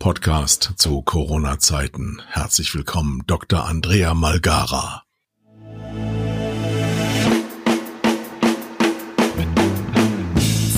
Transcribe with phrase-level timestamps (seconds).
[0.00, 2.22] Podcast zu Corona-Zeiten.
[2.26, 3.66] Herzlich willkommen, Dr.
[3.66, 5.02] Andrea Malgara.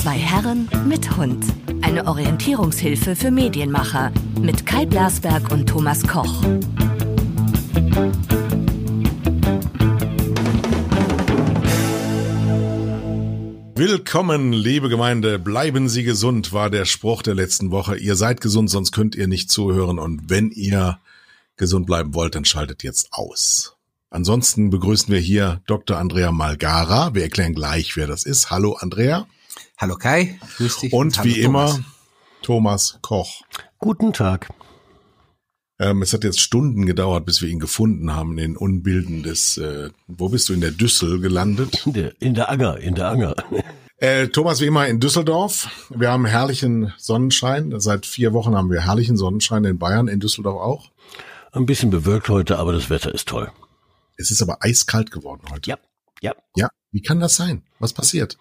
[0.03, 1.45] Zwei Herren mit Hund.
[1.83, 6.43] Eine Orientierungshilfe für Medienmacher mit Kai Blasberg und Thomas Koch.
[13.85, 15.41] Willkommen, liebe Gemeinde.
[15.41, 17.97] Bleiben Sie gesund, war der Spruch der letzten Woche.
[17.97, 19.99] Ihr seid gesund, sonst könnt ihr nicht zuhören.
[19.99, 21.01] Und wenn ihr
[21.57, 23.75] gesund bleiben wollt, dann schaltet jetzt aus.
[24.09, 25.99] Ansonsten begrüßen wir hier Dr.
[25.99, 27.13] Andrea Malgara.
[27.17, 28.53] Wir erklären gleich, wer das ist.
[28.53, 29.27] Hallo, Andrea.
[29.77, 30.93] Hallo Kai, grüß dich.
[30.93, 31.75] Und Hallo, wie Thomas.
[31.75, 31.85] immer
[32.43, 33.43] Thomas Koch.
[33.81, 34.49] Guten Tag.
[35.83, 39.59] Ähm, es hat jetzt Stunden gedauert, bis wir ihn gefunden haben in den Unbilden des,
[39.59, 41.85] äh, wo bist du, in der Düssel gelandet?
[41.85, 43.35] In der, in der Anger, in der Anger.
[43.99, 45.89] Äh, Thomas, wie immer in Düsseldorf.
[45.91, 47.73] Wir haben herrlichen Sonnenschein.
[47.79, 50.91] Seit vier Wochen haben wir herrlichen Sonnenschein in Bayern, in Düsseldorf auch.
[51.53, 53.53] Ein bisschen bewölkt heute, aber das Wetter ist toll.
[54.17, 55.71] Es ist aber eiskalt geworden heute.
[55.71, 55.79] Ja,
[56.21, 56.35] ja.
[56.57, 57.63] Ja, wie kann das sein?
[57.79, 58.39] Was passiert?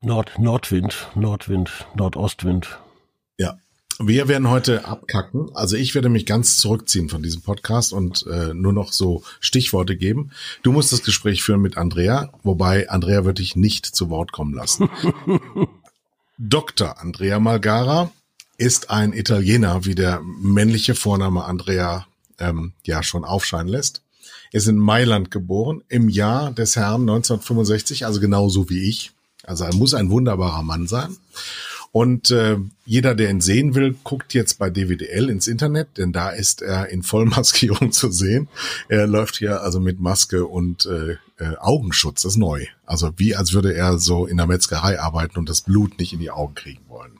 [0.00, 2.78] Nord, Nordwind, Nordwind, Nordostwind.
[3.36, 3.58] Ja.
[3.98, 5.48] Wir werden heute abkacken.
[5.54, 9.96] Also ich werde mich ganz zurückziehen von diesem Podcast und äh, nur noch so Stichworte
[9.96, 10.32] geben.
[10.62, 14.52] Du musst das Gespräch führen mit Andrea, wobei Andrea wird dich nicht zu Wort kommen
[14.54, 14.90] lassen.
[16.38, 17.00] Dr.
[17.00, 18.10] Andrea Malgara
[18.58, 22.06] ist ein Italiener, wie der männliche Vorname Andrea
[22.38, 24.02] ähm, ja schon aufscheinen lässt.
[24.52, 29.12] Er ist in Mailand geboren, im Jahr des Herrn 1965, also genauso wie ich.
[29.44, 31.16] Also er muss ein wunderbarer Mann sein.
[31.92, 36.30] Und äh, jeder, der ihn sehen will, guckt jetzt bei DWDL ins Internet, denn da
[36.30, 38.48] ist er in Vollmaskierung zu sehen.
[38.88, 42.66] Er läuft hier also mit Maske und äh, äh, Augenschutz, das ist neu.
[42.84, 46.20] Also wie als würde er so in der Metzgerei arbeiten und das Blut nicht in
[46.20, 47.18] die Augen kriegen wollen.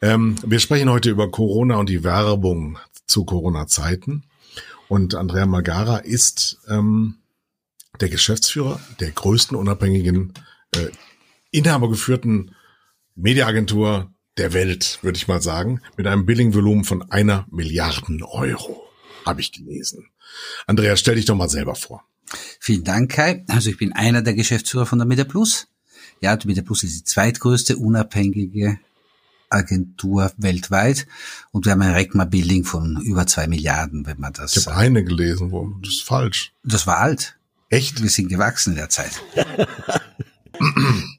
[0.00, 4.24] Ähm, wir sprechen heute über Corona und die Werbung zu Corona-Zeiten.
[4.88, 7.16] Und Andrea Magara ist ähm,
[8.00, 10.32] der Geschäftsführer der größten unabhängigen
[10.74, 10.88] äh,
[11.50, 12.54] inhabergeführten
[13.18, 18.84] Mediaagentur der Welt, würde ich mal sagen, mit einem Billingvolumen von einer Milliarden Euro,
[19.26, 20.06] habe ich gelesen.
[20.68, 22.04] Andrea, stell dich doch mal selber vor.
[22.60, 23.44] Vielen Dank, Kai.
[23.48, 25.66] Also ich bin einer der Geschäftsführer von der MediaPlus.
[26.20, 28.78] Ja, die MediaPlus ist die zweitgrößte unabhängige
[29.50, 31.08] Agentur weltweit
[31.50, 34.56] und wir haben ein Recma-Billing von über zwei Milliarden, wenn man das.
[34.56, 36.52] Ich habe eine gelesen, wo das ist falsch.
[36.62, 37.36] Das war alt.
[37.68, 38.00] Echt?
[38.00, 39.22] Wir sind gewachsen in der Zeit.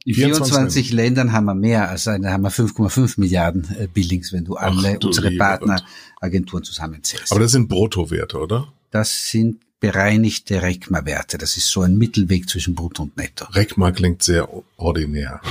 [0.06, 4.56] In 24 Ländern haben wir mehr, also haben wir 5,5 Milliarden äh, Billings, wenn du
[4.56, 7.32] alle Ach, du unsere Partneragenturen zusammenzählst.
[7.32, 8.74] Aber das sind Bruttowerte, oder?
[8.92, 11.38] Das sind bereinigte Recma-Werte.
[11.38, 13.46] Das ist so ein Mittelweg zwischen Brutto und Netto.
[13.52, 15.42] Recma klingt sehr ordinär.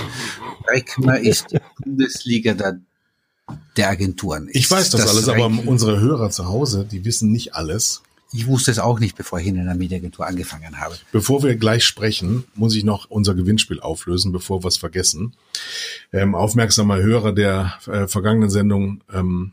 [0.69, 2.81] Recma ist die Bundesliga der,
[3.76, 4.49] der Agenturen.
[4.53, 8.03] Ich weiß das, das alles, aber unsere Hörer zu Hause, die wissen nicht alles.
[8.32, 10.96] Ich wusste es auch nicht, bevor ich in einer Mediagentur angefangen habe.
[11.12, 15.34] Bevor wir gleich sprechen, muss ich noch unser Gewinnspiel auflösen, bevor wir es vergessen.
[16.12, 19.52] Ähm, aufmerksame Hörer der äh, vergangenen Sendung ähm,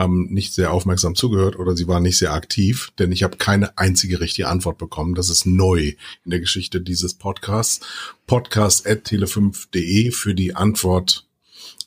[0.00, 3.76] haben nicht sehr aufmerksam zugehört oder sie waren nicht sehr aktiv, denn ich habe keine
[3.78, 5.14] einzige richtige Antwort bekommen.
[5.14, 5.94] Das ist neu
[6.24, 7.80] in der Geschichte dieses Podcasts.
[8.26, 11.26] Podcast.tele5.de für die Antwort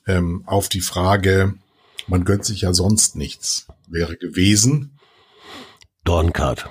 [0.08, 1.56] ähm, auf die Frage,
[2.08, 4.93] man gönnt sich ja sonst nichts, wäre gewesen.
[6.04, 6.70] Dorncard.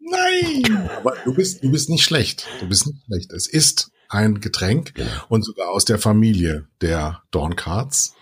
[0.00, 0.90] Nein!
[0.96, 2.46] Aber du bist, du bist nicht schlecht.
[2.60, 3.32] Du bist nicht schlecht.
[3.32, 5.10] Es ist ein Getränk genau.
[5.28, 8.14] und sogar aus der Familie der Dorncards.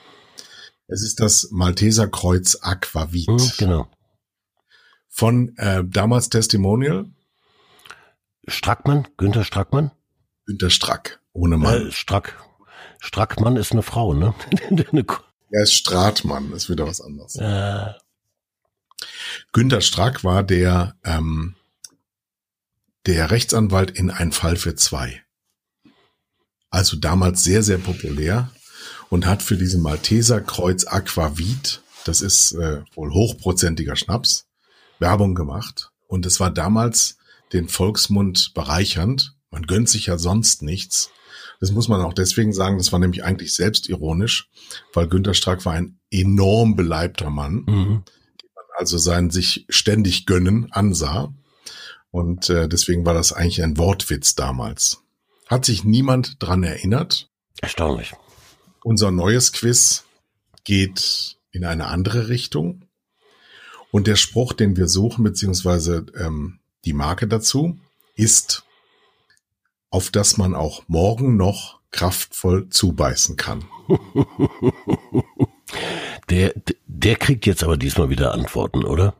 [0.87, 3.29] Es ist das Malteser Kreuz Aquavit.
[3.29, 3.89] Mhm, genau.
[5.09, 7.07] Von äh, damals Testimonial.
[8.47, 9.91] Strackmann, Günther Strackmann.
[10.47, 11.89] Günther Strack, ohne Mann.
[11.89, 12.43] Äh, Strack.
[13.01, 14.35] Strackmann ist eine Frau, ne?
[15.51, 17.37] er ist Stratmann, ist wieder was anderes.
[17.37, 17.95] Äh,
[19.53, 21.55] Günter Strack war der, ähm,
[23.07, 25.23] der Rechtsanwalt in Ein Fall für zwei.
[26.71, 28.51] Also damals sehr, sehr populär
[29.09, 34.47] und hat für diesen Malteser Kreuz Aquavit, das ist äh, wohl hochprozentiger Schnaps,
[34.99, 35.91] Werbung gemacht.
[36.07, 37.17] Und es war damals
[37.53, 39.35] den Volksmund bereichernd.
[39.51, 41.11] Man gönnt sich ja sonst nichts.
[41.59, 44.49] Das muss man auch deswegen sagen, das war nämlich eigentlich selbstironisch,
[44.93, 47.65] weil Günter Strack war ein enorm beleibter Mann.
[47.67, 48.05] Mhm
[48.81, 51.35] also sein sich ständig gönnen ansah.
[52.11, 55.03] Und äh, deswegen war das eigentlich ein Wortwitz damals.
[55.47, 57.29] Hat sich niemand dran erinnert?
[57.61, 58.15] Erstaunlich.
[58.83, 60.05] Unser neues Quiz
[60.65, 62.87] geht in eine andere Richtung.
[63.91, 67.79] Und der Spruch, den wir suchen, beziehungsweise ähm, die Marke dazu,
[68.15, 68.65] ist,
[69.91, 73.65] auf das man auch morgen noch kraftvoll zubeißen kann.
[76.31, 76.55] Der,
[76.87, 79.15] der kriegt jetzt aber diesmal wieder Antworten, oder?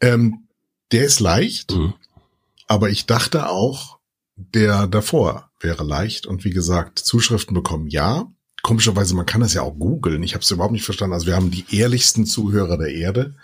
[0.00, 0.46] Ähm,
[0.92, 1.94] der ist leicht, Mhm.
[2.66, 3.98] aber ich dachte auch,
[4.36, 6.26] der davor wäre leicht.
[6.26, 8.30] Und wie gesagt, Zuschriften bekommen ja.
[8.62, 10.22] Komischerweise, man kann das ja auch googeln.
[10.22, 11.14] Ich habe es überhaupt nicht verstanden.
[11.14, 13.34] Also wir haben die ehrlichsten Zuhörer der Erde,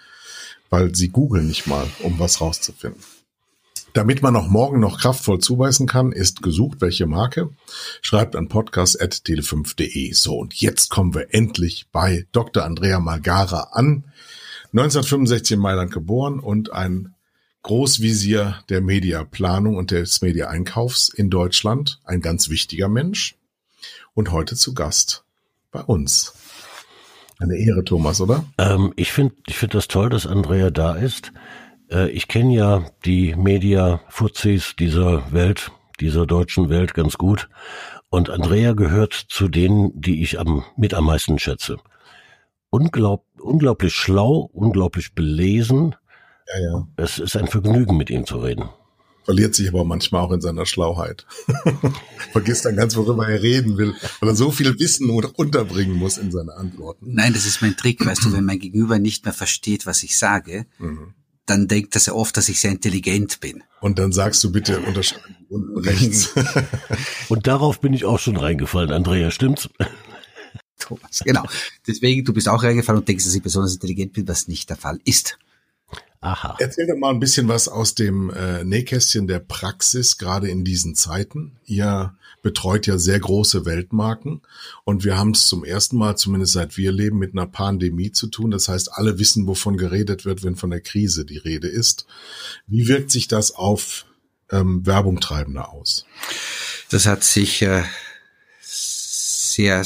[0.69, 3.02] weil sie googeln nicht mal, um was rauszufinden.
[3.96, 7.48] Damit man auch morgen noch kraftvoll zubeißen kann, ist gesucht, welche Marke.
[8.02, 10.12] Schreibt an podcast.tele5.de.
[10.12, 12.62] So, und jetzt kommen wir endlich bei Dr.
[12.62, 14.04] Andrea Malgara an.
[14.75, 17.14] 1965 in Mailand geboren und ein
[17.62, 21.98] Großvisier der Mediaplanung und des Mediaeinkaufs in Deutschland.
[22.04, 23.37] Ein ganz wichtiger Mensch.
[24.12, 25.25] Und heute zu Gast
[25.72, 26.34] bei uns.
[27.38, 28.44] Eine Ehre, Thomas, oder?
[28.58, 31.32] Ähm, ich finde ich find das toll, dass Andrea da ist.
[31.90, 37.48] Äh, ich kenne ja die Media-Fuzis dieser Welt, dieser deutschen Welt ganz gut.
[38.08, 41.78] Und Andrea gehört zu denen, die ich am, mit am meisten schätze.
[42.70, 45.94] Unglaub, unglaublich schlau, unglaublich belesen.
[46.48, 46.88] Ja, ja.
[46.96, 48.68] Es ist ein Vergnügen, mit ihm zu reden.
[49.24, 51.26] Verliert sich aber manchmal auch in seiner Schlauheit.
[52.32, 56.30] Vergisst dann ganz, worüber er reden will, weil er so viel Wissen unterbringen muss in
[56.30, 57.12] seine Antworten.
[57.12, 60.16] Nein, das ist mein Trick, weißt du, wenn mein Gegenüber nicht mehr versteht, was ich
[60.16, 61.14] sage, Mhm.
[61.46, 63.62] Dann denkt er oft, dass ich sehr intelligent bin.
[63.81, 66.31] Und dann sagst du bitte, unterscheiden unten rechts.
[67.28, 69.69] Und darauf bin ich auch schon reingefallen, Andrea, stimmt's?
[70.78, 71.44] Thomas, genau.
[71.87, 74.76] Deswegen, du bist auch reingefallen und denkst, dass ich besonders intelligent bin, was nicht der
[74.76, 75.38] Fall ist.
[76.20, 76.56] Aha.
[76.58, 80.94] Erzähl doch mal ein bisschen was aus dem äh, Nähkästchen der Praxis, gerade in diesen
[80.94, 81.58] Zeiten.
[81.64, 84.42] Ihr betreut ja sehr große Weltmarken
[84.84, 88.28] und wir haben es zum ersten Mal, zumindest seit wir leben, mit einer Pandemie zu
[88.28, 88.50] tun.
[88.50, 92.06] Das heißt, alle wissen, wovon geredet wird, wenn von der Krise die Rede ist.
[92.66, 94.06] Wie wirkt sich das auf
[94.50, 96.06] ähm, Werbungtreibende aus?
[96.90, 97.82] Das hat sich äh,
[98.60, 99.84] sehr,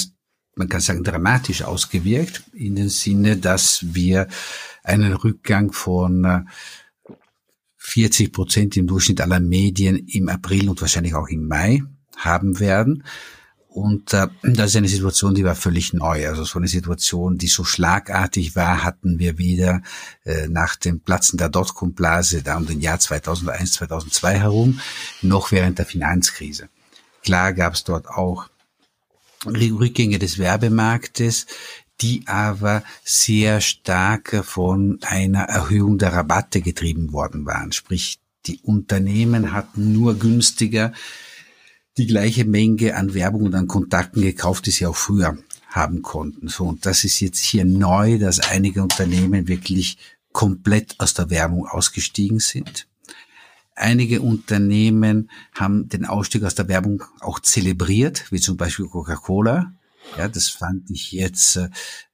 [0.55, 4.29] man kann sagen, dramatisch ausgewirkt, in dem Sinne, dass wir
[4.83, 6.41] einen Rückgang von äh,
[7.77, 11.83] 40 Prozent im Durchschnitt aller Medien im April und wahrscheinlich auch im Mai
[12.17, 13.05] haben werden.
[13.71, 16.29] Und äh, das ist eine Situation, die war völlig neu.
[16.29, 19.83] Also so eine Situation, die so schlagartig war, hatten wir wieder
[20.25, 24.81] äh, nach dem Platzen der Dotcom-Blase da um den Jahr 2001, 2002 herum,
[25.23, 26.69] noch während der Finanzkrise.
[27.23, 28.49] Klar gab es dort auch
[29.47, 31.47] Rückgänge des Werbemarktes,
[32.01, 37.73] die aber sehr stark von einer Erhöhung der Rabatte getrieben worden waren.
[37.73, 40.93] Sprich, die Unternehmen hatten nur günstiger
[41.99, 45.37] die gleiche Menge an Werbung und an Kontakten gekauft, die sie auch früher
[45.69, 46.49] haben konnten.
[46.49, 49.99] So, und das ist jetzt hier neu, dass einige Unternehmen wirklich
[50.33, 52.87] komplett aus der Werbung ausgestiegen sind.
[53.75, 59.73] Einige Unternehmen haben den Ausstieg aus der Werbung auch zelebriert, wie zum Beispiel Coca-Cola.
[60.19, 61.57] Ja, das fand ich jetzt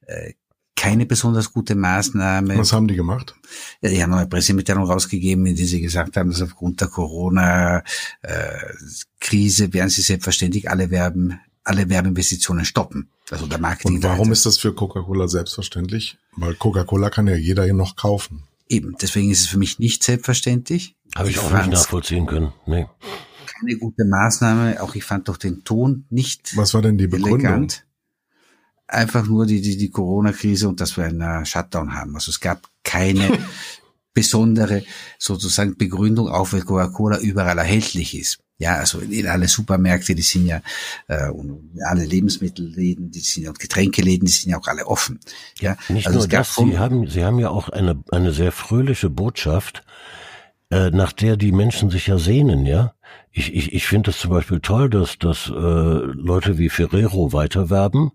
[0.05, 0.33] äh,
[0.77, 2.57] keine besonders gute Maßnahme.
[2.57, 3.35] Was haben die gemacht?
[3.81, 9.73] Ja, die haben eine Pressemitteilung rausgegeben, in der sie gesagt haben, dass aufgrund der Corona-Krise
[9.73, 13.09] werden sie selbstverständlich alle Werben, alle Werbeinvestitionen stoppen.
[13.31, 13.95] Also der Marketing.
[13.95, 16.17] Und warum ist das für Coca-Cola selbstverständlich?
[16.37, 18.43] Weil Coca-Cola kann ja jeder noch kaufen.
[18.69, 20.95] Eben, deswegen ist es für mich nicht selbstverständlich.
[21.15, 22.53] Habe ich, auch nicht nachvollziehen können.
[22.65, 22.85] Nee.
[23.45, 24.81] Keine gute Maßnahme.
[24.81, 27.39] Auch ich fand doch den Ton nicht Was war denn die Begründung?
[27.39, 27.86] elegant.
[28.87, 32.15] Einfach nur die, die, die Corona-Krise und dass wir einen äh, Shutdown haben.
[32.15, 33.37] Also es gab keine
[34.13, 34.83] besondere
[35.19, 38.39] sozusagen Begründung, auch weil Coca-Cola überall erhältlich ist.
[38.59, 40.61] Ja, also in alle Supermärkte, die sind ja,
[41.07, 45.19] äh, und alle Lebensmittelläden, die sind ja, und Getränkeläden, die sind ja auch alle offen.
[45.59, 49.11] Ja, Nicht also nur das, Sie haben, Sie haben ja auch eine, eine sehr fröhliche
[49.11, 49.83] Botschaft,
[50.71, 52.95] äh, nach der die Menschen sich ja sehnen, ja.
[53.31, 58.11] Ich, ich, ich finde es zum Beispiel toll, dass, dass äh, Leute wie Ferrero weiterwerben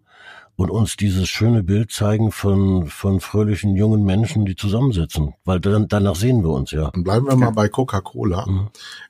[0.56, 5.34] und uns dieses schöne Bild zeigen von, von fröhlichen jungen Menschen, die zusammensitzen.
[5.44, 6.90] Weil dann, danach sehen wir uns, ja.
[6.90, 8.46] Dann bleiben wir mal bei Coca-Cola.
[8.46, 8.68] Mhm.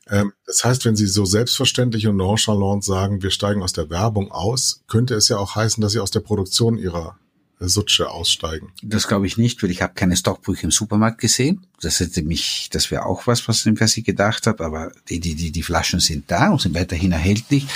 [0.09, 4.31] Ähm, das heißt, wenn Sie so selbstverständlich und nonchalant sagen, wir steigen aus der Werbung
[4.31, 7.17] aus, könnte es ja auch heißen, dass Sie aus der Produktion Ihrer
[7.69, 8.73] Sutsche aussteigen.
[8.83, 11.67] Das glaube ich nicht, weil ich habe keine Stockbrüche im Supermarkt gesehen.
[11.81, 14.65] Das hätte mich, das wäre auch was, was was ich gedacht habe.
[14.65, 17.67] Aber die, die, die, die Flaschen sind da und sind weiterhin erhältlich.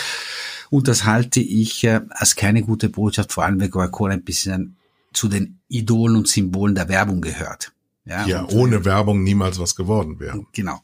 [0.70, 4.76] Und das halte ich äh, als keine gute Botschaft, vor allem weil Coca-Cola ein bisschen
[5.12, 7.72] zu den Idolen und Symbolen der Werbung gehört.
[8.04, 10.44] Ja, Ja, und, ohne Werbung niemals was geworden wäre.
[10.52, 10.80] Genau.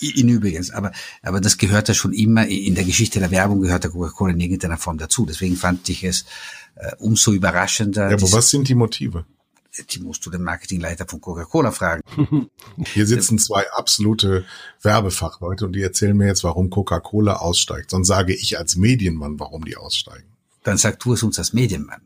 [0.00, 3.84] In übrigens, aber, aber das gehört ja schon immer, in der Geschichte der Werbung gehört
[3.84, 5.26] der Coca-Cola in irgendeiner Form dazu.
[5.26, 6.24] Deswegen fand ich es
[6.76, 8.08] äh, umso überraschender.
[8.08, 9.26] Ja, aber was sind die Motive?
[9.90, 12.02] Die musst du den Marketingleiter von Coca-Cola fragen.
[12.92, 14.44] Hier sitzen zwei absolute
[14.82, 17.90] Werbefachleute und die erzählen mir jetzt, warum Coca-Cola aussteigt.
[17.90, 20.26] Sonst sage ich als Medienmann, warum die aussteigen.
[20.64, 22.02] Dann sag du es uns als Medienmann.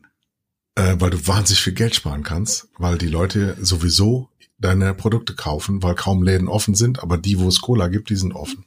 [0.75, 5.83] äh, weil du wahnsinnig viel Geld sparen kannst, weil die Leute sowieso deine Produkte kaufen,
[5.83, 8.65] weil kaum Läden offen sind, aber die, wo es Cola gibt, die sind offen.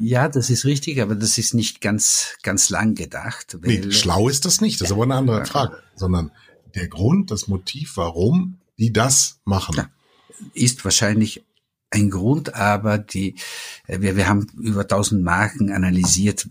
[0.00, 3.56] Ja, das ist richtig, aber das ist nicht ganz, ganz lang gedacht.
[3.62, 6.30] Nee, schlau ist das nicht, das ist aber eine andere Frage, sondern
[6.76, 9.74] der Grund, das Motiv, warum die das machen.
[9.76, 9.88] Ja,
[10.54, 11.44] ist wahrscheinlich
[11.90, 13.36] ein Grund, aber die,
[13.86, 16.48] äh, wir, wir haben über 1000 Marken analysiert,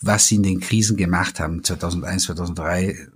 [0.00, 3.08] was sie in den Krisen gemacht haben, 2001, 2003,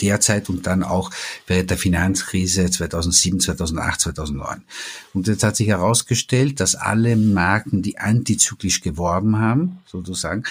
[0.00, 1.10] derzeit und dann auch
[1.46, 4.62] während der Finanzkrise 2007, 2008, 2009.
[5.12, 10.44] Und jetzt hat sich herausgestellt, dass alle Marken, die antizyklisch geworben haben, sozusagen,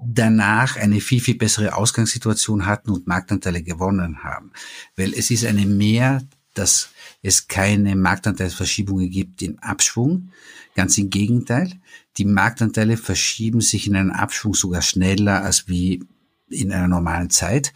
[0.00, 4.52] danach eine viel, viel bessere Ausgangssituation hatten und Marktanteile gewonnen haben.
[4.96, 6.22] Weil es ist eine mehr,
[6.54, 6.90] dass
[7.22, 10.30] es keine Marktanteilsverschiebungen gibt im Abschwung.
[10.74, 11.72] Ganz im Gegenteil.
[12.16, 16.04] Die Marktanteile verschieben sich in einen Abschwung sogar schneller als wie
[16.48, 17.72] in einer normalen Zeit.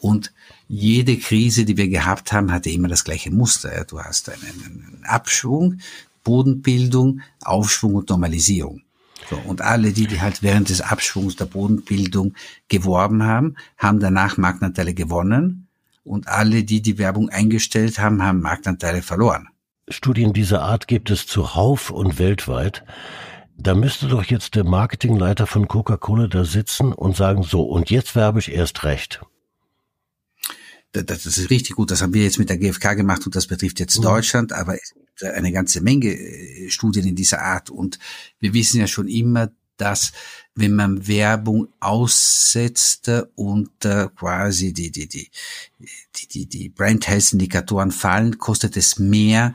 [0.00, 0.32] Und
[0.68, 3.84] jede Krise, die wir gehabt haben, hatte immer das gleiche Muster.
[3.84, 5.78] Du hast einen Abschwung,
[6.24, 8.82] Bodenbildung, Aufschwung und Normalisierung.
[9.28, 12.34] So, und alle, die, die halt während des Abschwungs der Bodenbildung
[12.68, 15.68] geworben haben, haben danach Marktanteile gewonnen.
[16.04, 19.48] Und alle, die die Werbung eingestellt haben, haben Marktanteile verloren.
[19.88, 22.84] Studien dieser Art gibt es zuhauf und weltweit.
[23.56, 28.16] Da müsste doch jetzt der Marketingleiter von Coca-Cola da sitzen und sagen, so, und jetzt
[28.16, 29.20] werbe ich erst recht
[30.92, 31.90] das ist richtig gut.
[31.90, 34.02] Das haben wir jetzt mit der GfK gemacht und das betrifft jetzt mhm.
[34.02, 34.76] Deutschland, aber
[35.22, 37.98] gibt eine ganze Menge äh, Studien in dieser Art und
[38.40, 40.12] wir wissen ja schon immer, dass
[40.54, 45.30] wenn man Werbung aussetzt und äh, quasi die, die, die,
[46.16, 49.54] die, die, die Brand Health Indikatoren fallen, kostet es mehr,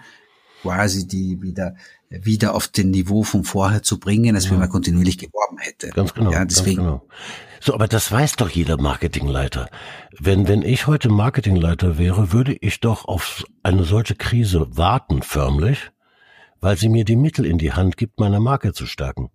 [0.62, 1.76] quasi die wieder
[2.10, 4.52] wieder auf den Niveau von vorher zu bringen, als ja.
[4.52, 5.90] wenn man kontinuierlich geworben hätte.
[5.90, 6.32] Ganz genau.
[6.32, 6.78] Ja, deswegen.
[6.78, 7.06] Genau.
[7.60, 9.70] So, aber das weiß doch jeder Marketingleiter.
[10.18, 15.92] Wenn, wenn ich heute Marketingleiter wäre, würde ich doch auf eine solche Krise warten, förmlich,
[16.60, 19.30] weil sie mir die Mittel in die Hand gibt, meine Marke zu stärken.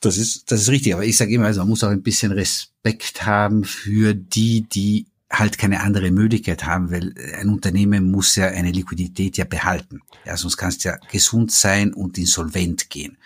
[0.00, 2.32] Das ist, das ist richtig, aber ich sage immer, also man muss auch ein bisschen
[2.32, 8.48] Respekt haben für die, die halt keine andere Möglichkeit haben, weil ein Unternehmen muss ja
[8.48, 10.00] eine Liquidität ja behalten.
[10.26, 13.16] Ja, sonst kannst du ja gesund sein und insolvent gehen.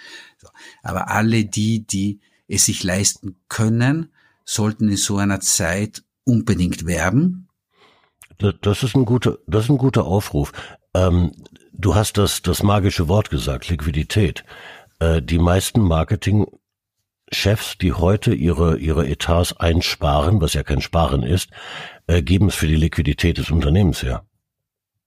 [0.82, 4.12] Aber alle die, die es sich leisten können,
[4.44, 7.48] sollten in so einer Zeit unbedingt werben.
[8.38, 10.52] Das ist ein guter, das ist ein guter Aufruf.
[10.94, 11.32] Ähm,
[11.72, 14.44] du hast das, das magische Wort gesagt, Liquidität.
[14.98, 21.50] Äh, die meisten Marketingchefs, die heute ihre, ihre Etats einsparen, was ja kein Sparen ist,
[22.06, 24.26] äh, geben es für die Liquidität des Unternehmens her.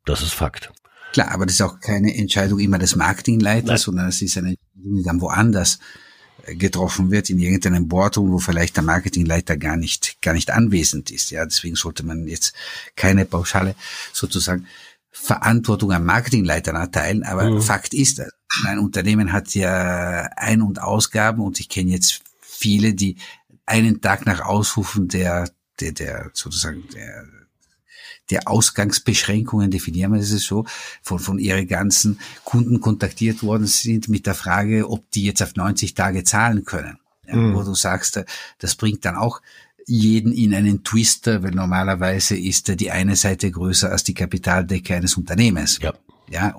[0.05, 0.71] Das ist Fakt.
[1.13, 3.77] Klar, aber das ist auch keine Entscheidung immer des Marketingleiters, Nein.
[3.77, 5.79] sondern es ist eine Entscheidung, die dann woanders
[6.55, 11.31] getroffen wird in irgendeinem Boardroom, wo vielleicht der Marketingleiter gar nicht, gar nicht anwesend ist.
[11.31, 12.53] Ja, deswegen sollte man jetzt
[12.95, 13.75] keine pauschale
[14.13, 14.67] sozusagen
[15.11, 17.23] Verantwortung am Marketingleiter erteilen.
[17.23, 17.61] Aber mhm.
[17.61, 18.21] Fakt ist,
[18.65, 23.17] ein Unternehmen hat ja Ein- und Ausgaben und ich kenne jetzt viele, die
[23.65, 25.49] einen Tag nach Ausrufen der,
[25.79, 27.25] der, der sozusagen der
[28.29, 30.65] der Ausgangsbeschränkungen, definieren wir das so,
[31.01, 35.55] von, von ihre ganzen Kunden kontaktiert worden sind mit der Frage, ob die jetzt auf
[35.55, 36.97] 90 Tage zahlen können.
[37.27, 37.55] Ja, mhm.
[37.55, 38.23] Wo du sagst,
[38.59, 39.41] das bringt dann auch
[39.85, 45.15] jeden in einen Twister, weil normalerweise ist die eine Seite größer als die Kapitaldecke eines
[45.15, 45.79] Unternehmens.
[45.81, 45.93] Ja.
[46.29, 46.53] Ja,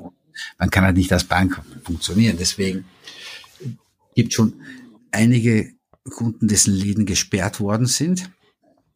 [0.59, 2.37] man kann halt nicht als Bank funktionieren.
[2.39, 2.87] Deswegen
[4.15, 4.55] gibt schon
[5.11, 5.73] einige
[6.11, 8.31] Kunden, dessen Läden gesperrt worden sind,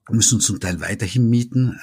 [0.08, 1.78] müssen zum Teil weiterhin mieten,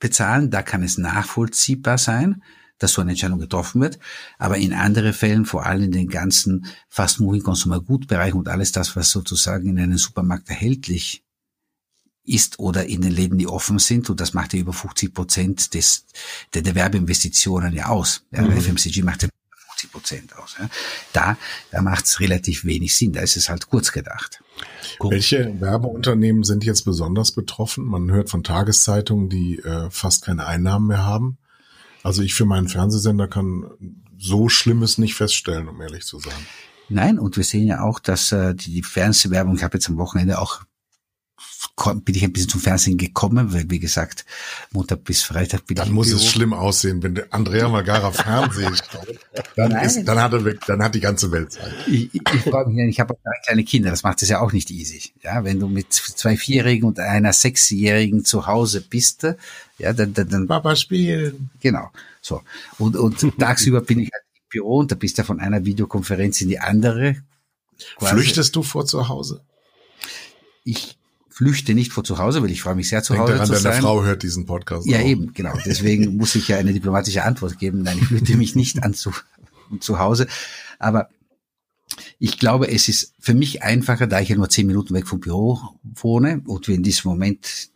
[0.00, 0.50] bezahlen.
[0.50, 2.42] Da kann es nachvollziehbar sein,
[2.78, 3.98] dass so eine Entscheidung getroffen wird.
[4.38, 8.72] Aber in anderen Fällen, vor allem in den ganzen fast moving consumer bereich und alles
[8.72, 11.22] das, was sozusagen in einem Supermarkt erhältlich
[12.24, 15.74] ist oder in den Läden, die offen sind, und das macht ja über 50 Prozent
[15.74, 16.06] des,
[16.54, 18.24] der, der Werbeinvestitionen ja aus.
[18.30, 18.60] Ja, mhm.
[18.60, 19.28] FMCG macht ja
[19.80, 20.56] 50 Prozent aus.
[20.58, 20.68] Ja.
[21.12, 21.36] Da,
[21.70, 24.42] da macht es relativ wenig Sinn, da ist es halt kurz gedacht.
[25.00, 27.84] Welche Werbeunternehmen sind jetzt besonders betroffen?
[27.84, 31.38] Man hört von Tageszeitungen, die äh, fast keine Einnahmen mehr haben.
[32.02, 33.70] Also ich für meinen Fernsehsender kann
[34.18, 36.46] so Schlimmes nicht feststellen, um ehrlich zu sein.
[36.88, 40.38] Nein, und wir sehen ja auch, dass äh, die Fernsehwerbung, ich habe jetzt am Wochenende
[40.38, 40.62] auch
[42.04, 44.24] bin ich ein bisschen zum Fernsehen gekommen, weil wie gesagt,
[44.72, 46.18] Montag bis Freitag bin dann ich Dann muss Büro.
[46.18, 49.18] es schlimm aussehen, wenn der Andrea Magara Fernsehen schaut.
[49.56, 51.72] Dann, ist, dann, hat er, dann hat die ganze Welt Zeit.
[51.86, 54.40] Ich, ich, ich freue mich, ich habe auch drei kleine Kinder, das macht es ja
[54.40, 55.12] auch nicht easy.
[55.22, 59.26] Ja, wenn du mit zwei Vierjährigen und einer Sechsjährigen zu Hause bist,
[59.78, 61.50] ja, dann, dann, dann Papa spielen.
[61.60, 61.90] Genau.
[62.20, 62.42] So.
[62.78, 66.40] Und, und tagsüber bin ich halt im Büro und da bist du von einer Videokonferenz
[66.40, 67.16] in die andere.
[67.96, 68.14] Quasi.
[68.14, 69.42] Flüchtest du vor zu Hause?
[70.64, 70.98] Ich
[71.40, 73.52] flüchte nicht vor zu Hause, weil ich freue mich sehr zu Denk Hause daran, zu
[73.54, 73.80] deine sein.
[73.80, 74.86] Frau hört diesen Podcast.
[74.86, 75.06] Ja, auch.
[75.06, 75.54] eben, genau.
[75.64, 77.82] Deswegen muss ich ja eine diplomatische Antwort geben.
[77.82, 79.10] Nein, ich flüchte mich nicht an zu,
[79.80, 80.26] zu Hause.
[80.78, 81.08] Aber
[82.18, 85.20] ich glaube, es ist für mich einfacher, da ich ja nur zehn Minuten weg vom
[85.20, 87.70] Büro wohne und wir in diesem Moment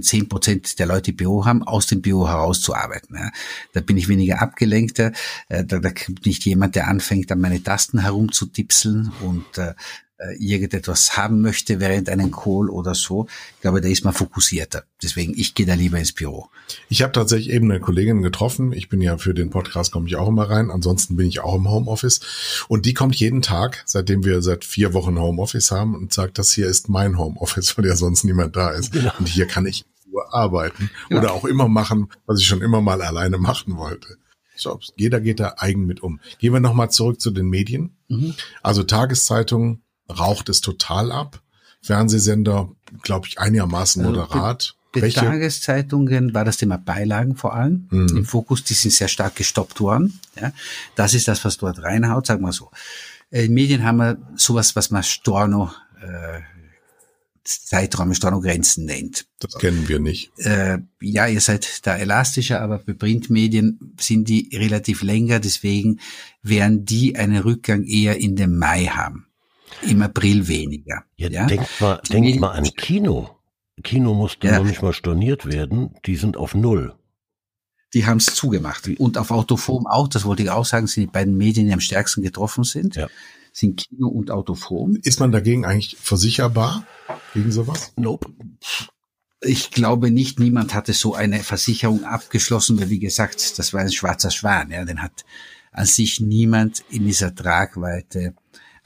[0.00, 3.14] zehn Prozent der Leute Büro haben, aus dem Büro herauszuarbeiten.
[3.16, 3.30] Ja.
[3.72, 5.12] Da bin ich weniger abgelenkter.
[5.48, 9.74] Äh, Da, da kommt nicht jemand, der anfängt, an meine Tasten herumzutipseln und äh,
[10.38, 13.26] irgendetwas haben möchte während einem Call oder so.
[13.56, 14.84] Ich glaube, da ist man fokussierter.
[15.02, 16.48] Deswegen, ich gehe da lieber ins Büro.
[16.88, 18.72] Ich habe tatsächlich eben eine Kollegin getroffen.
[18.72, 20.70] Ich bin ja für den Podcast komme ich auch immer rein.
[20.70, 22.20] Ansonsten bin ich auch im Homeoffice.
[22.68, 26.52] Und die kommt jeden Tag, seitdem wir seit vier Wochen Homeoffice haben und sagt, das
[26.52, 28.94] hier ist mein Homeoffice, weil ja sonst niemand da ist.
[29.18, 31.18] Und hier kann ich nur arbeiten Ja.
[31.18, 34.16] oder auch immer machen, was ich schon immer mal alleine machen wollte.
[34.58, 36.18] So, jeder geht da eigen mit um.
[36.38, 37.94] Gehen wir nochmal zurück zu den Medien.
[38.62, 41.40] Also Tageszeitungen raucht es total ab.
[41.82, 42.68] Fernsehsender,
[43.02, 44.74] glaube ich, einigermaßen Also, moderat.
[44.92, 45.20] Bei Welche?
[45.20, 48.08] Tageszeitungen war das Thema Beilagen vor allem Mhm.
[48.16, 48.64] im Fokus.
[48.64, 50.18] Die sind sehr stark gestoppt worden.
[50.40, 50.52] Ja,
[50.94, 52.70] das ist das, was dort reinhaut, sagen wir so.
[53.30, 55.70] In Medien haben wir sowas, was man Storno,
[56.00, 56.40] äh,
[57.44, 59.26] Zeiträume, Storno-Grenzen nennt.
[59.38, 60.32] Das kennen wir nicht.
[60.38, 66.00] Äh, ja, ihr seid da elastischer, aber bei Printmedien sind die relativ länger, deswegen
[66.42, 69.25] werden die einen Rückgang eher in den Mai haben.
[69.82, 71.04] Im April weniger.
[71.16, 73.30] Ja, Ja, denkt mal, denkt mal an Kino.
[73.82, 74.58] Kino musste Ja.
[74.58, 75.94] noch nicht mal storniert werden.
[76.06, 76.94] Die sind auf Null.
[77.94, 78.88] die haben es zugemacht.
[78.98, 81.80] Und auf Autoform auch, das wollte ich auch sagen, sind die beiden Medien, die am
[81.80, 83.08] stärksten getroffen sind, Ja.
[83.52, 84.96] sind Kino und Autoform.
[85.02, 86.84] Ist man dagegen eigentlich versicherbar
[87.32, 87.92] gegen sowas?
[87.96, 88.28] Nope.
[89.40, 93.92] Ich glaube nicht, niemand hatte so eine Versicherung abgeschlossen, weil wie gesagt, das war ein
[93.92, 95.24] schwarzer Schwan, ja, den hat
[95.72, 98.34] an sich niemand in dieser Tragweite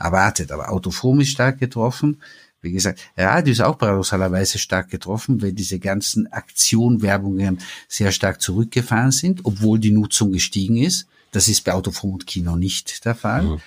[0.00, 0.50] erwartet.
[0.50, 2.20] Aber Autoform ist stark getroffen.
[2.62, 9.12] Wie gesagt, Radio ist auch paradoxalerweise stark getroffen, weil diese ganzen Aktionwerbungen sehr stark zurückgefahren
[9.12, 11.06] sind, obwohl die Nutzung gestiegen ist.
[11.32, 13.60] Das ist bei Autoform und Kino nicht der Fall.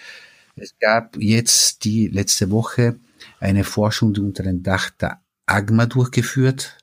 [0.55, 2.97] Es gab jetzt die letzte Woche
[3.39, 6.77] eine Forschung, die unter dem Dach der AGMA durchgeführt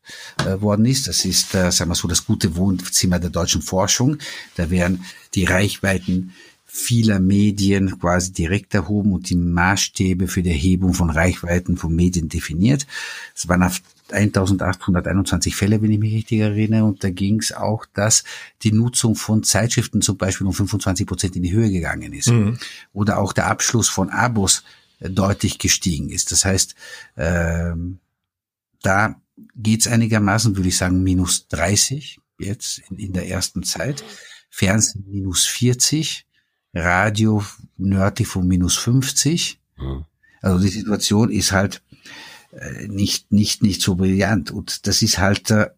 [0.44, 1.08] äh, worden ist.
[1.08, 4.18] Das ist, äh, sagen wir so, das gute Wohnzimmer der deutschen Forschung.
[4.56, 6.34] Da werden die Reichweiten
[6.72, 12.28] vieler Medien quasi direkt erhoben und die Maßstäbe für die Erhebung von Reichweiten von Medien
[12.28, 12.86] definiert.
[13.34, 13.80] Es waren auf
[14.12, 18.22] 1821 Fälle, wenn ich mich richtig erinnere, und da ging es auch, dass
[18.62, 22.28] die Nutzung von Zeitschriften zum Beispiel um 25 Prozent in die Höhe gegangen ist.
[22.92, 24.62] Oder auch der Abschluss von Abos
[25.00, 26.30] äh, deutlich gestiegen ist.
[26.30, 26.76] Das heißt,
[27.16, 27.98] ähm,
[28.82, 29.20] da
[29.56, 34.04] geht's einigermaßen, würde ich sagen, minus 30 jetzt in, in der ersten Zeit.
[34.50, 36.26] Fernsehen minus 40,
[36.74, 37.44] Radio
[37.76, 39.58] nördlich von minus 50.
[39.76, 40.04] Hm.
[40.42, 41.82] Also die Situation ist halt
[42.52, 44.50] äh, nicht, nicht, nicht so brillant.
[44.50, 45.70] Und das ist halt, äh,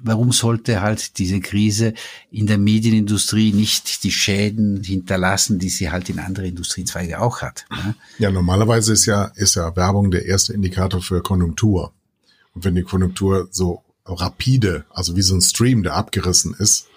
[0.00, 1.94] warum sollte halt diese Krise
[2.30, 7.64] in der Medienindustrie nicht die Schäden hinterlassen, die sie halt in andere Industriezweige auch hat?
[7.70, 7.94] Ja?
[8.18, 11.92] Ja, normalerweise ist ja, ist ja Werbung der erste Indikator für Konjunktur.
[12.54, 16.88] Und wenn die Konjunktur so rapide, also wie so ein Stream, der abgerissen ist,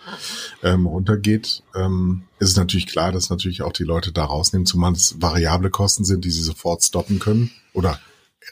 [0.63, 5.21] ähm, runtergeht, ähm, ist natürlich klar, dass natürlich auch die Leute da rausnehmen, zumal es
[5.21, 7.99] variable Kosten sind, die sie sofort stoppen können oder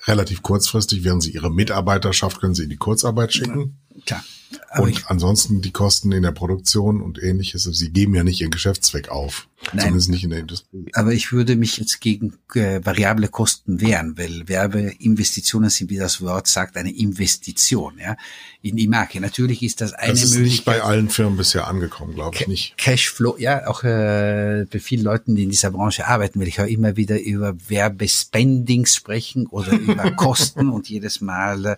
[0.08, 3.78] relativ kurzfristig, während sie ihre Mitarbeiterschaft können sie in die Kurzarbeit schicken.
[4.06, 4.24] Klar.
[4.70, 8.52] Aber und ansonsten die Kosten in der Produktion und ähnliches, sie geben ja nicht ihren
[8.52, 9.48] Geschäftszweck auf.
[9.74, 9.80] Nein.
[9.80, 10.86] Zumindest nicht in der Industrie.
[10.94, 16.20] aber ich würde mich jetzt gegen äh, variable Kosten wehren, weil Werbeinvestitionen sind, wie das
[16.22, 18.18] Wort sagt, eine Investition ja,
[18.64, 19.22] in die Marke.
[19.22, 22.78] Natürlich ist das eine Das ist nicht bei allen Firmen bisher angekommen, glaube ich nicht.
[22.78, 26.68] Cashflow, ja, auch äh, bei vielen Leuten, die in dieser Branche arbeiten, weil ich höre
[26.68, 31.78] immer wieder über Werbespendings sprechen oder über Kosten und jedes Mal äh,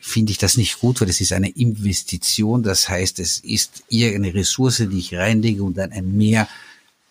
[0.00, 2.62] finde ich das nicht gut, weil es ist eine Investition.
[2.62, 6.48] Das heißt, es ist irgendeine Ressource, die ich reinlege und dann ein Mehr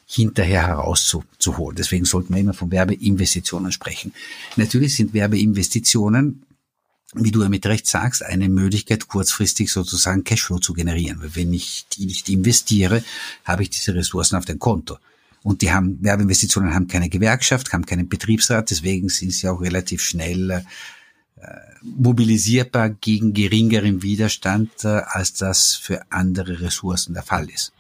[0.07, 1.75] hinterher herauszuholen.
[1.75, 4.13] Deswegen sollten wir immer von Werbeinvestitionen sprechen.
[4.55, 6.45] Natürlich sind Werbeinvestitionen
[7.15, 11.21] wie du ja mit Recht sagst, eine Möglichkeit, kurzfristig sozusagen Cashflow zu generieren.
[11.21, 13.03] Weil wenn ich die nicht investiere,
[13.45, 14.97] habe ich diese Ressourcen auf dem Konto.
[15.41, 20.01] Und die haben, Werbeinvestitionen haben keine Gewerkschaft, haben keinen Betriebsrat, deswegen sind sie auch relativ
[20.01, 20.61] schnell äh,
[21.81, 27.73] mobilisierbar gegen geringeren Widerstand, äh, als das für andere Ressourcen der Fall ist.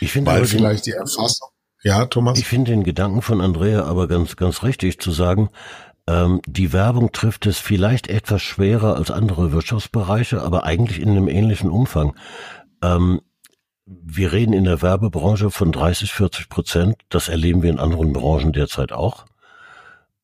[0.00, 1.48] Ich finde Weil vielleicht die Erfassung.
[1.82, 2.38] Ja, Thomas?
[2.38, 5.48] Ich finde den Gedanken von Andrea aber ganz, ganz richtig zu sagen,
[6.06, 11.28] ähm, die Werbung trifft es vielleicht etwas schwerer als andere Wirtschaftsbereiche, aber eigentlich in einem
[11.28, 12.16] ähnlichen Umfang.
[12.82, 13.20] Ähm,
[13.86, 16.96] wir reden in der Werbebranche von 30, 40 Prozent.
[17.08, 19.24] Das erleben wir in anderen Branchen derzeit auch.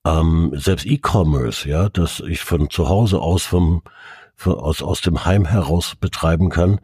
[0.07, 3.83] Ähm, selbst E-Commerce, ja, dass ich von zu Hause aus vom
[4.37, 6.81] von, aus aus dem Heim heraus betreiben kann,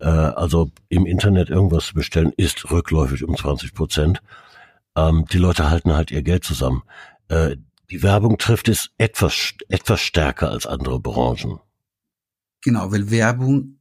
[0.00, 4.20] äh, also im Internet irgendwas zu bestellen, ist rückläufig um 20 Prozent.
[4.96, 6.82] Ähm, die Leute halten halt ihr Geld zusammen.
[7.28, 7.56] Äh,
[7.90, 11.60] die Werbung trifft es etwas etwas stärker als andere Branchen.
[12.62, 13.75] Genau, weil Werbung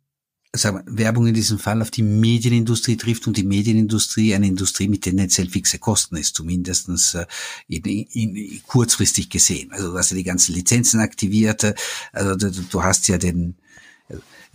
[0.58, 4.88] sagen wir, Werbung in diesem Fall auf die Medienindustrie trifft und die Medienindustrie eine Industrie
[4.88, 7.26] mit tendenziell fixe Kosten ist, zumindestens äh,
[7.68, 9.72] in, in, in, kurzfristig gesehen.
[9.72, 11.76] Also du hast ja die ganzen Lizenzen aktiviert,
[12.12, 13.56] also du, du hast ja den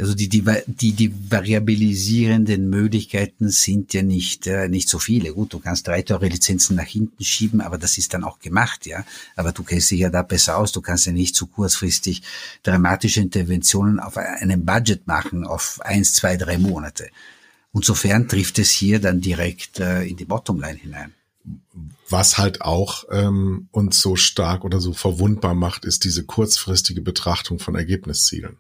[0.01, 5.33] also die, die, die, die variabilisierenden Möglichkeiten sind ja nicht, äh, nicht so viele.
[5.35, 8.87] Gut, du kannst drei teure Lizenzen nach hinten schieben, aber das ist dann auch gemacht,
[8.87, 9.05] ja.
[9.37, 10.73] Aber du kennst dich ja da besser aus.
[10.73, 12.23] Du kannst ja nicht so kurzfristig
[12.63, 17.11] dramatische Interventionen auf einem Budget machen, auf eins, zwei, drei Monate.
[17.73, 21.15] Und sofern trifft es hier dann direkt äh, in die Bottomline hinein.
[22.09, 27.59] Was halt auch ähm, uns so stark oder so verwundbar macht, ist diese kurzfristige Betrachtung
[27.59, 28.57] von Ergebniszielen.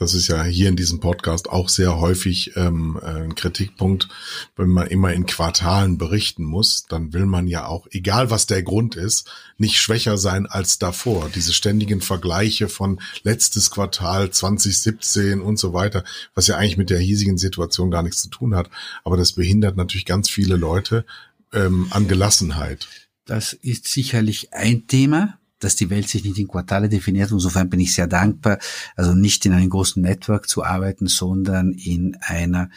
[0.00, 4.08] Das ist ja hier in diesem Podcast auch sehr häufig ähm, ein Kritikpunkt.
[4.56, 8.62] Wenn man immer in Quartalen berichten muss, dann will man ja auch, egal was der
[8.62, 11.28] Grund ist, nicht schwächer sein als davor.
[11.34, 16.02] Diese ständigen Vergleiche von letztes Quartal 2017 und so weiter,
[16.34, 18.70] was ja eigentlich mit der hiesigen Situation gar nichts zu tun hat.
[19.04, 21.04] Aber das behindert natürlich ganz viele Leute
[21.52, 22.88] ähm, an Gelassenheit.
[23.26, 27.30] Das ist sicherlich ein Thema dass die Welt sich nicht in Quartale definiert.
[27.30, 28.58] Insofern bin ich sehr dankbar,
[28.96, 32.70] also nicht in einem großen Network zu arbeiten, sondern in einer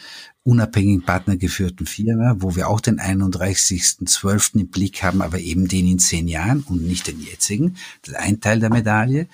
[0.44, 4.60] unabhängigen partnergeführten Firma, wo wir auch den 31.12.
[4.60, 7.76] im Blick haben, aber eben den in zehn Jahren und nicht den jetzigen.
[8.02, 9.26] Das ist ein Teil der Medaille.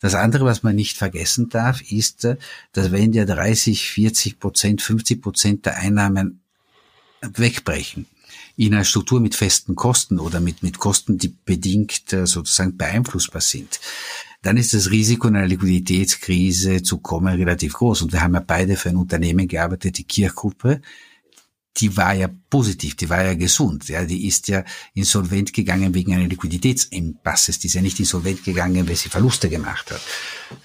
[0.00, 2.24] Das andere, was man nicht vergessen darf, ist,
[2.72, 6.40] dass wenn ja 30, 40 Prozent, 50 Prozent der Einnahmen
[7.20, 8.06] wegbrechen,
[8.58, 13.40] in einer Struktur mit festen Kosten oder mit, mit Kosten, die bedingt äh, sozusagen beeinflussbar
[13.40, 13.78] sind,
[14.42, 18.02] dann ist das Risiko einer Liquiditätskrise zu kommen relativ groß.
[18.02, 20.80] Und wir haben ja beide für ein Unternehmen gearbeitet, die Kirchgruppe,
[21.76, 23.88] die war ja positiv, die war ja gesund.
[23.88, 27.60] Ja, die ist ja insolvent gegangen wegen einer Liquiditätsempasses.
[27.60, 30.00] Die ist ja nicht insolvent gegangen, weil sie Verluste gemacht hat.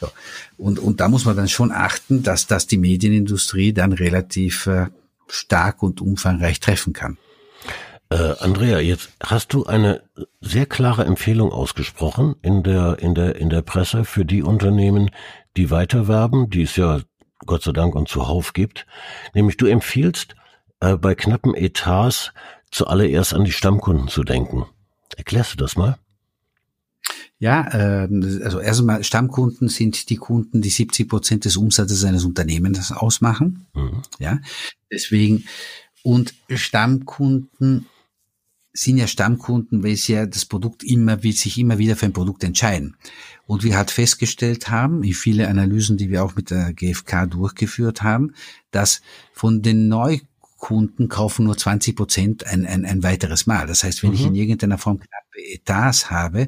[0.02, 0.10] So.
[0.58, 4.88] Und, und da muss man dann schon achten, dass das die Medienindustrie dann relativ äh,
[5.28, 7.20] stark und umfangreich treffen kann.
[8.14, 10.04] Äh, Andrea, jetzt hast du eine
[10.40, 15.10] sehr klare Empfehlung ausgesprochen in der, in der, in der Presse für die Unternehmen,
[15.58, 17.02] die weiterwerben, die es ja
[17.48, 18.86] Gott sei Dank und zuhauf gibt.
[19.34, 20.36] Nämlich du empfiehlst,
[20.80, 22.34] äh, bei knappen Etats
[22.70, 24.68] zuallererst an die Stammkunden zu denken.
[25.18, 25.98] Erklärst du das mal?
[27.40, 28.08] Ja, äh,
[28.44, 33.66] also erstmal Stammkunden sind die Kunden, die 70 Prozent des Umsatzes eines Unternehmens ausmachen.
[33.74, 34.04] Mhm.
[34.20, 34.38] Ja,
[34.92, 35.46] deswegen
[36.04, 37.88] und Stammkunden
[38.74, 42.14] sind ja Stammkunden, weil sie ja das Produkt immer, will sich immer wieder für ein
[42.14, 42.98] Produkt entscheiden.
[43.46, 48.02] Und wir halt festgestellt haben, in viele Analysen, die wir auch mit der GfK durchgeführt
[48.02, 48.34] haben,
[48.72, 53.68] dass von den Neukunden kaufen nur 20 Prozent ein, ein, ein weiteres Mal.
[53.68, 54.16] Das heißt, wenn mhm.
[54.16, 56.48] ich in irgendeiner Form knappe Etats habe,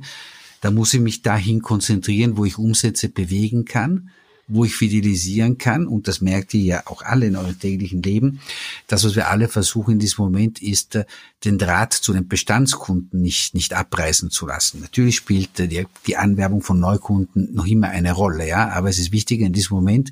[0.62, 4.10] dann muss ich mich dahin konzentrieren, wo ich Umsätze bewegen kann
[4.48, 8.42] wo ich fidelisieren kann, und das merkt ihr ja auch alle in eurem täglichen Leben,
[8.88, 11.06] das, was wir alle versuchen in diesem Moment, ist, äh,
[11.44, 14.82] den Draht zu den Bestandskunden nicht, nicht abreißen zu lassen.
[14.82, 19.12] Natürlich spielt äh, die, Anwerbung von Neukunden noch immer eine Rolle, ja, aber es ist
[19.12, 20.12] wichtiger in diesem Moment,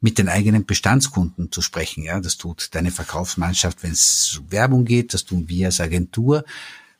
[0.00, 2.04] mit den eigenen Bestandskunden zu sprechen.
[2.04, 6.44] Ja, das tut deine Verkaufsmannschaft, wenn es um Werbung geht, das tun wir als Agentur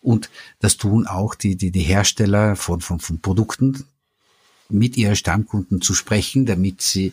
[0.01, 3.85] und das tun auch die die, die Hersteller von, von von Produkten,
[4.69, 7.13] mit ihren Stammkunden zu sprechen, damit sie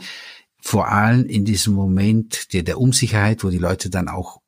[0.62, 4.40] vor allem in diesem Moment der, der Unsicherheit, wo die Leute dann auch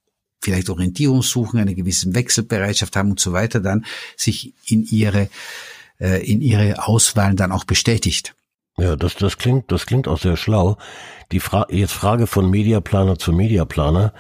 [0.42, 5.30] vielleicht Orientierung suchen, eine gewisse Wechselbereitschaft haben und so weiter, dann sich in ihre,
[6.00, 8.36] äh, in ihre Auswahlen dann auch bestätigt.
[8.78, 10.78] Ja, das, das klingt, das klingt auch sehr schlau.
[11.32, 14.14] Die Fra jetzt Frage von Mediaplaner zu Mediaplaner.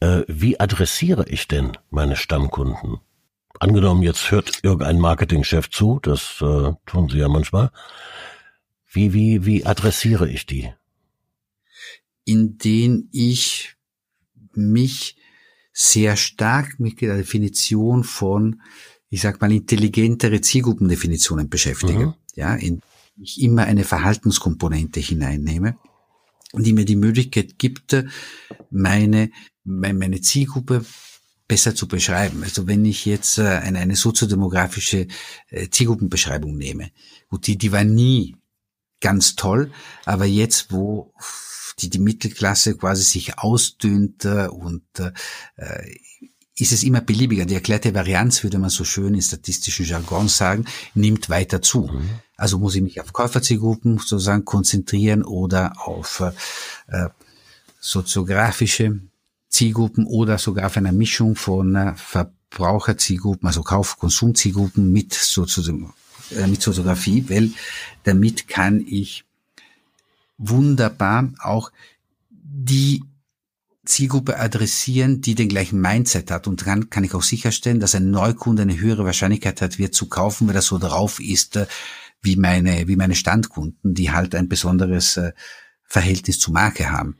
[0.00, 2.98] Äh, wie adressiere ich denn meine Stammkunden?
[3.58, 7.70] Angenommen, jetzt hört irgendein Marketingchef zu, das äh, tun sie ja manchmal.
[8.92, 10.72] Wie, wie, wie adressiere ich die?
[12.24, 13.74] Indem ich
[14.54, 15.16] mich
[15.72, 18.60] sehr stark mit der Definition von,
[19.08, 22.06] ich sag mal, intelligentere Zielgruppendefinitionen beschäftige.
[22.06, 22.14] Mhm.
[22.34, 22.82] Ja, in
[23.20, 25.76] ich immer eine Verhaltenskomponente hineinnehme
[26.52, 28.04] und die mir die Möglichkeit gibt,
[28.70, 29.30] meine,
[29.64, 30.84] meine Zielgruppe
[31.46, 32.42] besser zu beschreiben.
[32.42, 35.06] Also wenn ich jetzt äh, eine, eine soziodemografische
[35.48, 36.90] äh, Zielgruppenbeschreibung nehme,
[37.28, 38.36] gut, die, die war nie
[39.02, 39.70] ganz toll.
[40.06, 41.12] Aber jetzt, wo
[41.80, 45.12] die, die Mittelklasse quasi sich ausdünnt und äh,
[46.56, 47.44] ist es immer beliebiger.
[47.44, 51.88] Die erklärte Varianz, würde man so schön in statistischen Jargon sagen, nimmt weiter zu.
[51.88, 52.08] Mhm.
[52.36, 56.22] Also muss ich mich auf Käuferzielgruppen sozusagen konzentrieren oder auf
[56.88, 57.08] äh,
[57.80, 59.00] soziografische
[59.48, 65.92] Zielgruppen oder sogar auf einer Mischung von äh, Verbraucherzielgruppen, also Kauf-Konsumzielgruppen mit sozusagen
[66.30, 67.50] äh, mit Soziografie, weil
[68.04, 69.24] damit kann ich
[70.38, 71.70] wunderbar auch
[72.30, 73.02] die
[73.84, 76.46] Zielgruppe adressieren, die den gleichen Mindset hat.
[76.46, 80.08] Und dann kann ich auch sicherstellen, dass ein Neukunde eine höhere Wahrscheinlichkeit hat, wird zu
[80.08, 81.66] kaufen, weil er so drauf ist, äh,
[82.22, 85.32] wie meine, wie meine Standkunden, die halt ein besonderes äh,
[85.84, 87.18] Verhältnis zu Marke haben.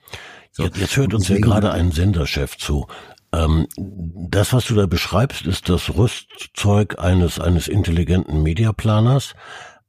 [0.53, 0.65] So.
[0.65, 2.87] Jetzt, jetzt hört uns ja gerade ein Senderchef zu.
[3.33, 9.35] Ähm, das, was du da beschreibst, ist das Rüstzeug eines, eines intelligenten Mediaplaners.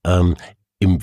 [0.06, 0.36] Ähm,
[0.80, 1.02] im,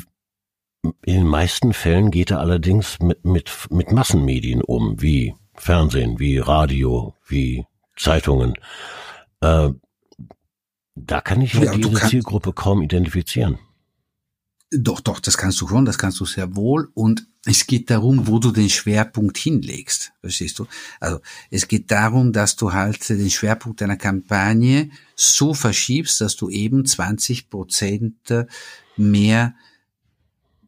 [0.83, 6.39] in den meisten Fällen geht er allerdings mit, mit, mit Massenmedien um, wie Fernsehen, wie
[6.39, 8.55] Radio, wie Zeitungen.
[9.41, 9.71] Äh,
[10.95, 13.59] da kann ich ja, ja diese Zielgruppe kaum identifizieren.
[14.71, 16.91] Doch, doch, das kannst du schon, das kannst du sehr wohl.
[16.95, 20.13] Und es geht darum, wo du den Schwerpunkt hinlegst.
[20.21, 20.67] Verstehst du?
[21.01, 26.51] Also es geht darum, dass du halt den Schwerpunkt deiner Kampagne so verschiebst, dass du
[26.51, 28.17] eben 20 Prozent
[28.97, 29.55] mehr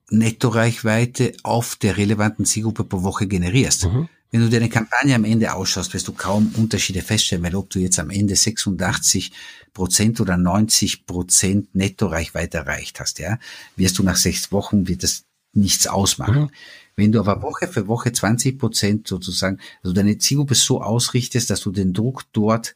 [0.08, 3.84] Nettoreichweite auf der relevanten Zielgruppe pro Woche generierst.
[3.86, 4.08] Mhm.
[4.30, 7.68] Wenn du dir eine Kampagne am Ende ausschaust, wirst du kaum Unterschiede feststellen, weil ob
[7.68, 9.30] du jetzt am Ende 86
[9.74, 13.38] Prozent oder 90 Prozent Nettoreichweite erreicht hast, ja,
[13.76, 16.42] wirst du nach sechs Wochen wird das nichts ausmachen.
[16.42, 16.50] Mhm.
[16.96, 21.60] Wenn du aber Woche für Woche 20 Prozent sozusagen, also deine Zielgruppe so ausrichtest, dass
[21.60, 22.74] du den Druck dort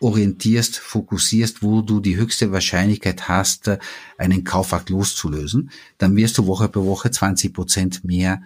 [0.00, 3.70] orientierst, fokussierst, wo du die höchste Wahrscheinlichkeit hast,
[4.18, 8.42] einen Kaufakt loszulösen, dann wirst du Woche für Woche 20 Prozent mehr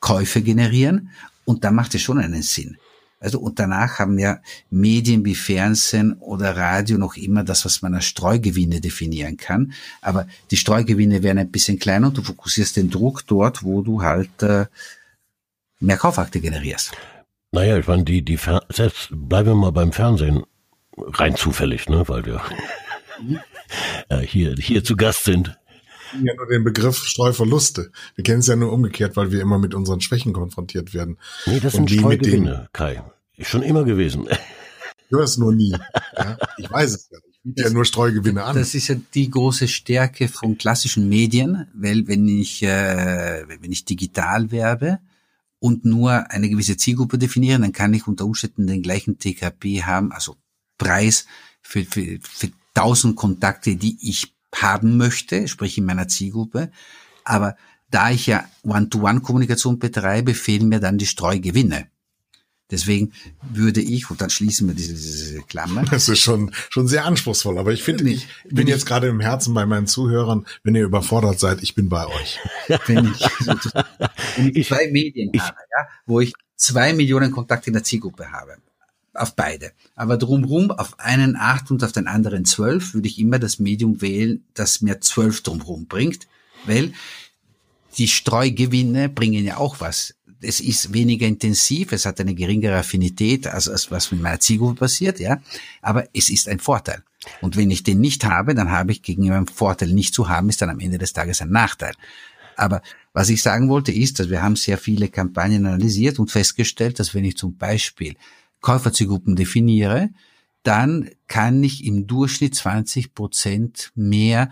[0.00, 1.10] Käufe generieren
[1.44, 2.78] und da macht es schon einen Sinn.
[3.22, 7.94] Also und danach haben ja Medien wie Fernsehen oder Radio noch immer das, was man
[7.94, 9.72] als Streugewinne definieren kann.
[10.00, 14.02] Aber die Streugewinne werden ein bisschen kleiner und du fokussierst den Druck dort, wo du
[14.02, 14.66] halt äh,
[15.78, 16.92] mehr Kaufakte generierst.
[17.52, 20.42] Naja, ich meine, die, die Fer selbst bleiben wir mal beim Fernsehen,
[20.96, 22.40] rein zufällig, ne, weil wir
[23.20, 23.38] mhm.
[24.08, 25.56] äh, hier, hier zu Gast sind
[26.22, 27.90] ja nur den Begriff Streuverluste.
[28.14, 31.18] Wir kennen es ja nur umgekehrt, weil wir immer mit unseren Schwächen konfrontiert werden.
[31.46, 33.02] Nee, das sind Streugewinne, Kai.
[33.36, 34.28] Ist schon immer gewesen.
[34.28, 35.76] Ich höre es nur nie.
[36.16, 37.18] Ja, ich weiß es ja.
[37.30, 38.56] Ich biete ja nur Streugewinne an.
[38.56, 43.84] Das ist ja die große Stärke von klassischen Medien, weil wenn ich, äh, wenn ich
[43.84, 45.00] digital werbe,
[45.62, 50.10] und nur eine gewisse Zielgruppe definieren, dann kann ich unter Umständen den gleichen TKP haben,
[50.10, 50.36] also
[50.76, 51.26] Preis
[51.60, 56.70] für, für, für 1000 Kontakte, die ich haben möchte, sprich in meiner Zielgruppe.
[57.24, 57.56] Aber
[57.90, 61.88] da ich ja One-to-One-Kommunikation betreibe, fehlen mir dann die Streugewinne.
[62.72, 63.12] Deswegen
[63.42, 65.84] würde ich, und dann schließen wir diese, diese Klammer.
[65.90, 69.52] Das ist schon, schon sehr anspruchsprochsvoll, aber ich finde, ich bin jetzt gerade im Herzen
[69.52, 72.40] bei meinen Zuhörern, wenn ihr überfordert seid, ich bin bei euch.
[72.86, 73.20] Wenn ich,
[74.36, 78.32] wenn ich zwei Medien ich, habe, ja, wo ich zwei Millionen Kontakte in der Zielgruppe
[78.32, 78.56] habe,
[79.14, 79.72] auf beide.
[79.94, 84.00] Aber drumherum, auf einen acht und auf den anderen zwölf, würde ich immer das Medium
[84.00, 86.26] wählen, das mir zwölf drumherum bringt,
[86.64, 86.92] weil
[87.98, 90.14] die Streugewinne bringen ja auch was.
[90.40, 94.80] Es ist weniger intensiv, es hat eine geringere Affinität, als, als was mit meiner Zielgruppe
[94.80, 95.40] passiert, ja.
[95.82, 97.02] Aber es ist ein Vorteil.
[97.40, 100.48] Und wenn ich den nicht habe, dann habe ich gegenüber einem Vorteil nicht zu haben,
[100.48, 101.94] ist dann am Ende des Tages ein Nachteil.
[102.56, 106.98] Aber was ich sagen wollte ist, dass wir haben sehr viele Kampagnen analysiert und festgestellt,
[106.98, 108.16] dass wenn ich zum Beispiel
[108.62, 110.08] Käuferzielgruppen definiere,
[110.62, 114.50] dann kann ich im Durchschnitt 20 Prozent mehr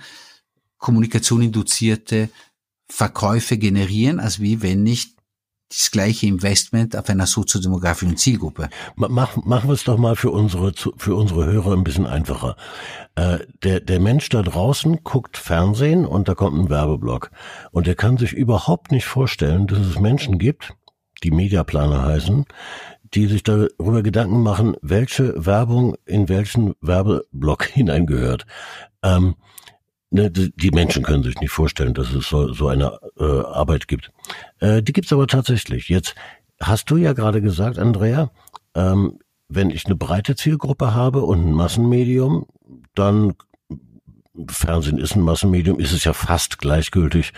[0.78, 2.28] Kommunikation induzierte
[2.88, 5.14] Verkäufe generieren, als wie wenn ich
[5.68, 8.68] das gleiche Investment auf einer soziodemografischen Zielgruppe.
[8.96, 12.56] Mach, machen wir es doch mal für unsere, für unsere Hörer ein bisschen einfacher.
[13.14, 17.30] Äh, der, der Mensch da draußen guckt Fernsehen und da kommt ein Werbeblock.
[17.70, 20.74] Und der kann sich überhaupt nicht vorstellen, dass es Menschen gibt,
[21.22, 22.46] die Mediaplaner heißen,
[23.14, 28.46] die sich darüber Gedanken machen, welche Werbung in welchen Werbeblock hineingehört.
[29.02, 29.36] Ähm,
[30.10, 34.12] ne, die Menschen können sich nicht vorstellen, dass es so, so eine äh, Arbeit gibt.
[34.58, 35.88] Äh, die gibt's aber tatsächlich.
[35.88, 36.14] Jetzt
[36.60, 38.30] hast du ja gerade gesagt, Andrea,
[38.74, 39.18] ähm,
[39.48, 42.46] wenn ich eine breite Zielgruppe habe und ein Massenmedium,
[42.94, 43.34] dann
[44.48, 47.32] Fernsehen ist ein Massenmedium, ist es ja fast gleichgültig,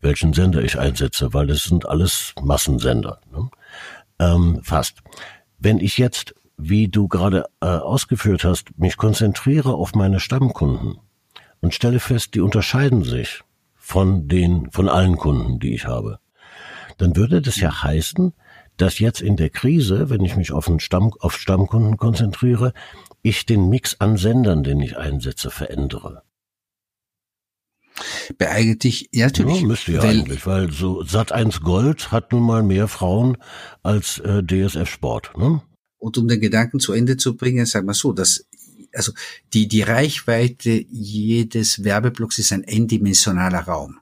[0.00, 3.20] welchen Sender ich einsetze, weil das sind alles Massensender.
[3.32, 3.50] Ne?
[4.18, 4.98] Ähm, fast.
[5.58, 10.98] Wenn ich jetzt, wie du gerade äh, ausgeführt hast, mich konzentriere auf meine Stammkunden
[11.60, 13.42] und stelle fest, die unterscheiden sich
[13.74, 16.18] von den, von allen Kunden, die ich habe,
[16.98, 18.32] dann würde das ja heißen,
[18.76, 22.72] dass jetzt in der Krise, wenn ich mich auf, einen Stamm, auf Stammkunden konzentriere,
[23.22, 26.22] ich den Mix an Sendern, den ich einsetze, verändere.
[28.36, 29.60] Beeignet dich, ja, natürlich.
[29.60, 33.38] Ja, müsste ja weil, eigentlich, weil so Sat 1 Gold hat nun mal mehr Frauen
[33.82, 35.36] als äh, DSF Sport.
[35.36, 35.62] Ne?
[35.98, 38.46] Und um den Gedanken zu Ende zu bringen, sagen wir so, dass
[38.94, 39.12] also
[39.52, 43.98] die, die Reichweite jedes Werbeblocks ist ein n-dimensionaler Raum.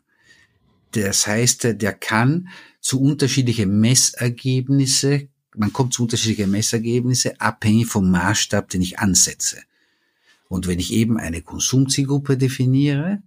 [0.92, 2.48] Das heißt, der kann
[2.80, 9.58] zu unterschiedlichen Messergebnisse, man kommt zu unterschiedlichen Messergebnisse, abhängig vom Maßstab, den ich ansetze.
[10.48, 13.22] Und wenn ich eben eine Konsumzielgruppe definiere,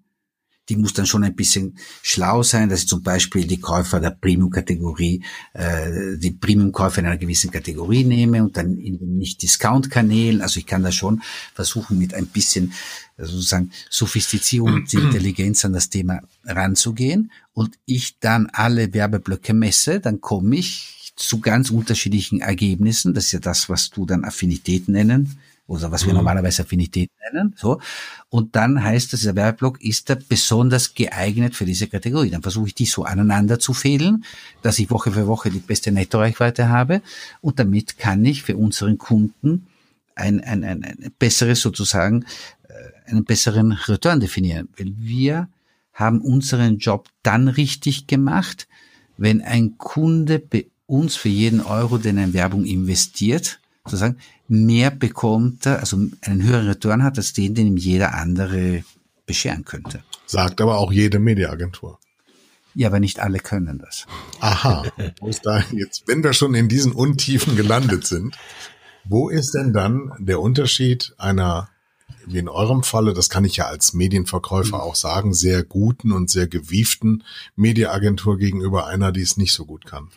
[0.69, 4.11] die muss dann schon ein bisschen schlau sein, dass ich zum Beispiel die Käufer der
[4.11, 10.41] Premium-Kategorie, äh, die Premium-Käufer in einer gewissen Kategorie nehme und dann in den Nicht-Discount-Kanälen.
[10.41, 11.21] Also ich kann da schon
[11.55, 12.73] versuchen, mit ein bisschen
[13.17, 17.31] sozusagen Sophistizierung und Intelligenz an das Thema ranzugehen.
[17.53, 23.13] Und ich dann alle Werbeblöcke messe, dann komme ich zu ganz unterschiedlichen Ergebnissen.
[23.13, 25.37] Das ist ja das, was du dann Affinität nennen
[25.69, 26.17] oder was wir mhm.
[26.17, 27.53] normalerweise Affinität nennen.
[27.55, 27.79] So.
[28.29, 32.31] Und dann heißt das, dieser Werbeblock ist da besonders geeignet für diese Kategorie.
[32.31, 34.25] Dann versuche ich die so aneinander zu fädeln,
[34.63, 37.01] dass ich Woche für Woche die beste Nettoreichweite habe.
[37.41, 39.67] Und damit kann ich für unseren Kunden
[40.15, 42.25] ein, ein, ein, ein besseres sozusagen,
[42.67, 44.69] äh, einen besseren Return definieren.
[44.75, 45.49] Weil wir
[45.93, 48.67] haben unseren Job dann richtig gemacht,
[49.17, 54.17] wenn ein Kunde bei uns für jeden Euro, den er in Werbung investiert, sozusagen
[54.49, 58.83] mehr bekommt also einen höheren Return hat, als den, den ihm jeder andere
[59.25, 60.03] bescheren könnte.
[60.25, 61.99] Sagt aber auch jede Mediaagentur.
[62.75, 64.05] Ja, aber nicht alle können das.
[64.39, 64.83] Aha.
[65.71, 68.37] Jetzt, wenn wir schon in diesen Untiefen gelandet sind,
[69.05, 71.69] wo ist denn dann der Unterschied einer,
[72.25, 76.29] wie in eurem Falle, das kann ich ja als Medienverkäufer auch sagen, sehr guten und
[76.29, 77.23] sehr gewieften
[77.55, 80.09] Mediaagentur gegenüber einer, die es nicht so gut kann?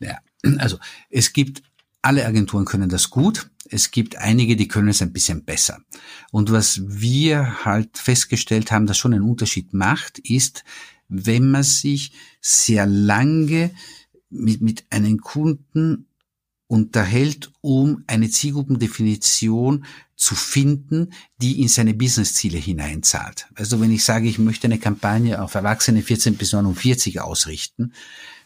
[0.00, 0.18] Ja,
[0.58, 0.78] also
[1.10, 1.62] es gibt
[2.02, 3.50] alle Agenturen können das gut.
[3.70, 5.78] Es gibt einige, die können es ein bisschen besser.
[6.32, 10.64] Und was wir halt festgestellt haben, das schon einen Unterschied macht, ist,
[11.08, 13.70] wenn man sich sehr lange
[14.30, 16.06] mit, mit einem Kunden
[16.66, 23.48] unterhält, um eine Zielgruppendefinition zu finden, die in seine Businessziele hineinzahlt.
[23.54, 27.92] Also wenn ich sage, ich möchte eine Kampagne auf Erwachsene 14 bis 49 ausrichten,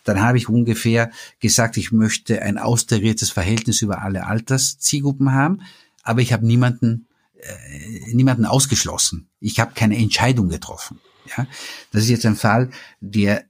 [0.05, 5.63] dann habe ich ungefähr gesagt, ich möchte ein austariertes Verhältnis über alle Alterszielgruppen haben,
[6.03, 7.07] aber ich habe niemanden
[7.45, 9.29] äh, niemanden ausgeschlossen.
[9.41, 11.01] Ich habe keine Entscheidung getroffen.
[11.37, 11.47] Ja,
[11.91, 13.45] das ist jetzt ein Fall, der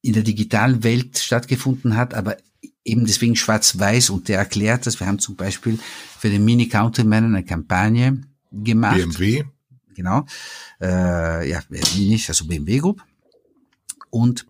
[0.00, 2.38] in der digitalen Welt stattgefunden hat, aber
[2.84, 5.78] eben deswegen schwarz-weiß und der erklärt dass Wir haben zum Beispiel
[6.18, 8.96] für den Mini Countryman eine Kampagne gemacht.
[8.96, 9.44] BMW.
[9.94, 10.26] Genau.
[10.80, 11.62] Äh, ja,
[11.96, 13.02] nicht, also BMW Group.
[14.10, 14.46] Und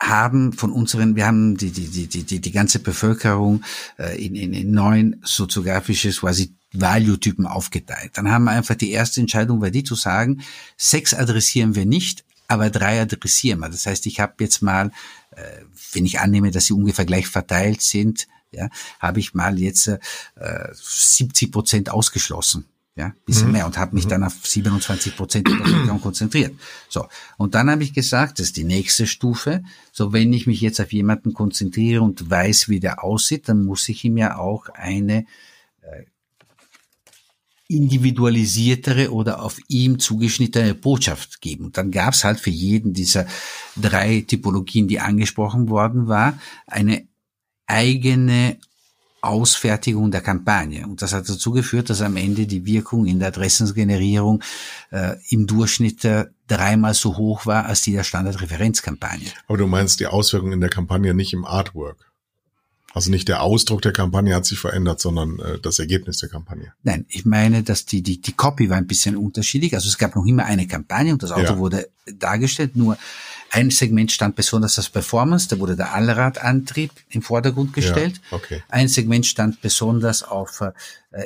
[0.00, 3.62] haben von unseren, wir haben die, die, die, die, die ganze Bevölkerung
[3.98, 8.12] äh, in, in, in neun soziografische quasi Value-Typen aufgeteilt.
[8.14, 10.42] Dann haben wir einfach die erste Entscheidung war die zu sagen,
[10.76, 13.68] sechs adressieren wir nicht, aber drei adressieren wir.
[13.68, 14.90] Das heißt, ich habe jetzt mal,
[15.32, 15.42] äh,
[15.92, 19.98] wenn ich annehme, dass sie ungefähr gleich verteilt sind, ja, habe ich mal jetzt äh,
[20.72, 22.64] 70 Prozent ausgeschlossen
[23.00, 23.52] ja, bisschen mhm.
[23.54, 24.10] mehr und habe mich mhm.
[24.10, 25.48] dann auf 27 Prozent
[26.02, 26.54] konzentriert.
[26.88, 27.06] So
[27.38, 29.62] und dann habe ich gesagt, das ist die nächste Stufe.
[29.90, 33.88] So wenn ich mich jetzt auf jemanden konzentriere und weiß, wie der aussieht, dann muss
[33.88, 35.24] ich ihm ja auch eine
[35.80, 36.04] äh,
[37.68, 41.66] individualisiertere oder auf ihm zugeschnittene Botschaft geben.
[41.66, 43.26] Und dann gab es halt für jeden dieser
[43.80, 47.06] drei Typologien, die angesprochen worden war, eine
[47.66, 48.58] eigene
[49.22, 50.86] Ausfertigung der Kampagne.
[50.86, 54.42] Und das hat dazu geführt, dass am Ende die Wirkung in der Adressengenerierung
[54.90, 59.28] äh, im Durchschnitt äh, dreimal so hoch war als die der Standardreferenzkampagne.
[59.46, 62.10] Aber du meinst die Auswirkung in der Kampagne nicht im Artwork?
[62.92, 66.72] Also nicht der Ausdruck der Kampagne hat sich verändert, sondern äh, das Ergebnis der Kampagne.
[66.82, 69.74] Nein, ich meine, dass die, die, die Copy war ein bisschen unterschiedlich.
[69.74, 71.58] Also es gab noch immer eine Kampagne und das Auto ja.
[71.58, 72.98] wurde dargestellt, nur
[73.50, 78.20] ein Segment stand besonders als Performance, da wurde der Allradantrieb im Vordergrund gestellt.
[78.30, 78.62] Ja, okay.
[78.68, 80.72] Ein Segment stand besonders auf äh,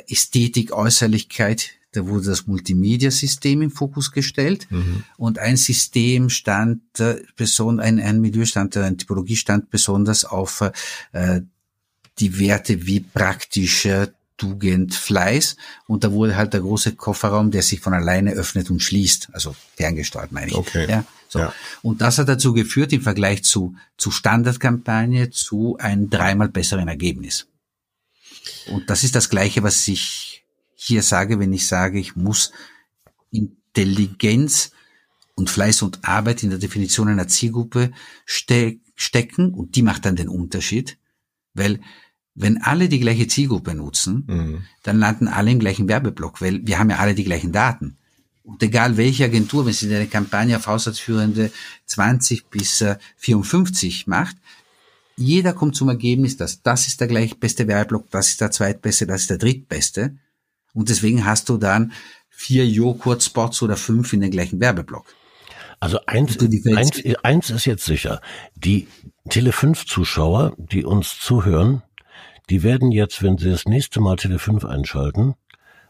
[0.07, 5.03] Ästhetik, Äußerlichkeit, da wurde das Multimedia-System im Fokus gestellt mhm.
[5.17, 10.61] und ein System stand äh, besonders, ein, ein Milieu stand, eine Typologie stand besonders auf
[11.13, 11.41] äh,
[12.19, 15.55] die Werte wie praktische Tugend, Fleiß
[15.87, 19.55] und da wurde halt der große Kofferraum, der sich von alleine öffnet und schließt, also
[19.75, 20.55] ferngesteuert meine ich.
[20.55, 20.89] Okay.
[20.89, 21.39] Ja, so.
[21.39, 21.53] Ja.
[21.81, 27.47] Und das hat dazu geführt, im Vergleich zu, zu Standardkampagne, zu einem dreimal besseren Ergebnis.
[28.67, 30.43] Und das ist das Gleiche, was ich
[30.75, 32.51] hier sage, wenn ich sage, ich muss
[33.31, 34.71] Intelligenz
[35.35, 37.91] und Fleiß und Arbeit in der Definition einer Zielgruppe
[38.25, 40.97] stecken stecken und die macht dann den Unterschied,
[41.53, 41.81] weil
[42.35, 44.63] wenn alle die gleiche Zielgruppe nutzen, mhm.
[44.83, 47.97] dann landen alle im gleichen Werbeblock, weil wir haben ja alle die gleichen Daten.
[48.43, 51.51] Und egal welche Agentur, wenn sie eine Kampagne auf Haushaltsführende
[51.87, 52.83] 20 bis
[53.17, 54.35] 54 macht,
[55.17, 59.07] jeder kommt zum Ergebnis, dass das ist der gleich beste Werbeblock, das ist der zweitbeste,
[59.07, 60.17] das ist der drittbeste.
[60.73, 61.93] Und deswegen hast du dann
[62.29, 65.05] vier Joghurt-Spots oder fünf in den gleichen Werbeblock.
[65.79, 68.21] Also eins, eins, eins ist jetzt sicher.
[68.55, 68.87] Die
[69.29, 71.81] Tele5-Zuschauer, die uns zuhören,
[72.49, 75.35] die werden jetzt, wenn sie das nächste Mal Tele5 einschalten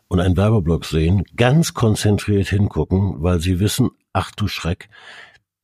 [0.08, 4.90] und einen Werbeblock sehen, ganz konzentriert hingucken, weil sie wissen, ach du Schreck,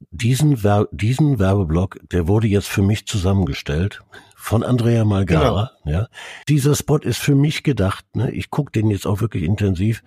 [0.10, 4.02] diesen, Ver diesen Werbeblock, der wurde jetzt für mich zusammengestellt
[4.36, 5.72] von Andrea Malgara.
[5.84, 5.98] Genau.
[5.98, 6.08] Ja,
[6.50, 8.06] dieser Spot ist für mich gedacht.
[8.16, 8.32] Ne?
[8.32, 10.04] Ich gucke den jetzt auch wirklich intensiv,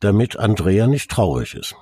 [0.00, 1.74] damit Andrea nicht traurig ist.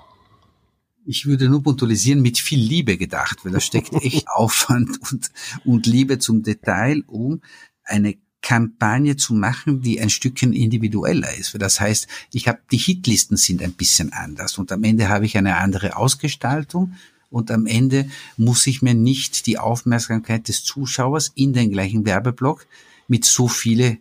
[1.05, 5.33] Ich würde nur punktualisieren, mit viel Liebe gedacht, weil da steckt echt Aufwand und,
[5.65, 7.41] und Liebe zum Detail, um
[7.85, 11.55] eine Kampagne zu machen, die ein Stückchen individueller ist.
[11.61, 15.37] Das heißt, ich habe die Hitlisten sind ein bisschen anders und am Ende habe ich
[15.37, 16.95] eine andere Ausgestaltung
[17.31, 22.67] und am Ende muss ich mir nicht die Aufmerksamkeit des Zuschauers in den gleichen Werbeblock
[23.09, 23.99] mit so viele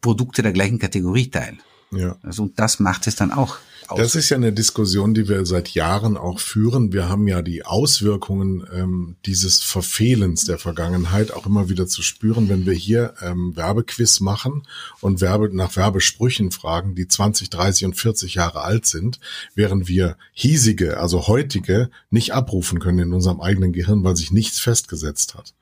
[0.00, 1.60] Produkte der gleichen Kategorie teilen.
[1.92, 2.16] Ja.
[2.22, 3.58] Also und das macht es dann auch
[3.96, 6.92] das ist ja eine Diskussion, die wir seit Jahren auch führen.
[6.92, 12.48] Wir haben ja die Auswirkungen ähm, dieses Verfehlens der Vergangenheit auch immer wieder zu spüren,
[12.48, 14.62] wenn wir hier ähm, Werbequiz machen
[15.00, 19.20] und Werbe nach Werbesprüchen fragen, die 20, 30 und 40 Jahre alt sind,
[19.54, 24.60] während wir hiesige, also heutige, nicht abrufen können in unserem eigenen Gehirn, weil sich nichts
[24.60, 25.54] festgesetzt hat.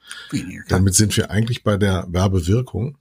[0.69, 2.97] Damit sind wir eigentlich bei der Werbewirkung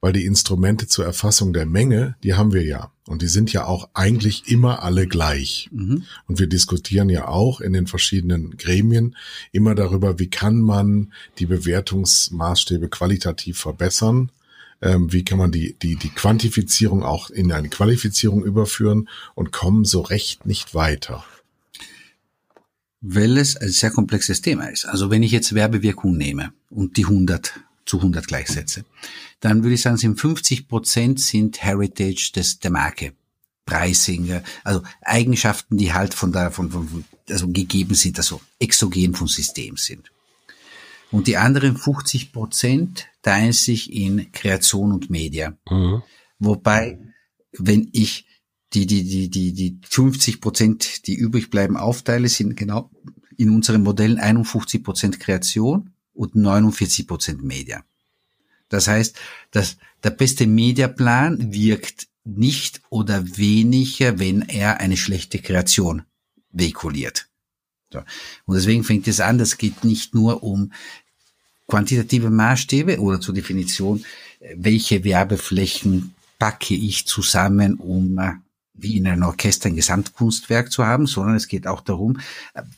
[0.00, 2.92] weil die Instrumente zur Erfassung der Menge, die haben wir ja.
[3.06, 5.68] Und die sind ja auch eigentlich immer alle gleich.
[5.72, 6.04] Mhm.
[6.28, 9.16] Und wir diskutieren ja auch in den verschiedenen Gremien
[9.50, 14.30] immer darüber, wie kann man die Bewertungsmaßstäbe qualitativ verbessern.
[14.80, 19.84] Ähm, wie kann man die, die, die Quantifizierung auch in eine Qualifizierung überführen und kommen
[19.84, 21.24] so recht nicht weiter
[23.02, 24.86] weil es ein sehr komplexes Thema ist.
[24.86, 28.84] Also wenn ich jetzt Werbewirkung nehme und die 100 zu 100 gleichsetze,
[29.40, 33.12] dann würde ich sagen, sind 50 Prozent sind Heritage des, der Marke.
[33.64, 39.28] Pricing, also Eigenschaften, die halt von der, von, von, also gegeben sind, also exogen vom
[39.28, 40.10] System sind.
[41.12, 45.56] Und die anderen 50 Prozent teilen sich in Kreation und Media.
[45.70, 46.02] Mhm.
[46.38, 46.98] Wobei,
[47.52, 48.26] wenn ich
[48.72, 52.90] die, die, die, die, die 50 Prozent, die übrig bleiben, aufteile, sind genau
[53.36, 57.84] in unseren Modellen 51 Prozent Kreation und 49 Prozent Media.
[58.68, 59.16] Das heißt,
[59.50, 66.02] dass der beste Mediaplan wirkt nicht oder weniger, wenn er eine schlechte Kreation
[66.50, 67.28] vehikuliert.
[67.92, 68.02] So.
[68.46, 70.72] Und deswegen fängt es an, das geht nicht nur um
[71.66, 74.04] quantitative Maßstäbe oder zur Definition,
[74.54, 78.18] welche Werbeflächen packe ich zusammen, um
[78.74, 82.20] wie in einem Orchester ein Gesamtkunstwerk zu haben, sondern es geht auch darum,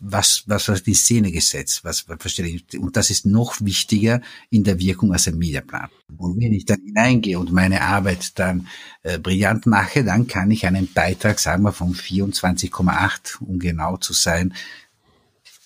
[0.00, 2.78] was, was, was die Szene gesetzt, was, was verstehe ich.
[2.78, 4.20] Und das ist noch wichtiger
[4.50, 5.88] in der Wirkung als ein Mediaplan.
[6.16, 8.66] Und wenn ich dann hineingehe und meine Arbeit dann
[9.02, 14.12] äh, brillant mache, dann kann ich einen Beitrag, sagen wir, von 24,8, um genau zu
[14.12, 14.54] sein,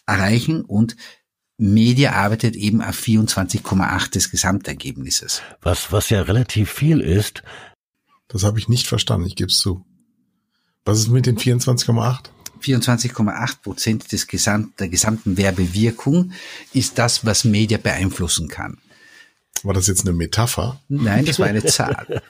[0.07, 0.97] erreichen und
[1.59, 5.43] Media arbeitet eben auf 24,8 des Gesamtergebnisses.
[5.61, 7.43] Was, was ja relativ viel ist.
[8.29, 9.85] Das habe ich nicht verstanden, ich gebe es zu.
[10.89, 12.31] Was ist mit den 24,8?
[12.63, 16.33] 24,8 Prozent des Gesamt, der gesamten Werbewirkung
[16.73, 18.79] ist das, was Media beeinflussen kann.
[19.65, 20.81] War das jetzt eine Metapher?
[20.89, 22.23] Nein, das war eine Zahl.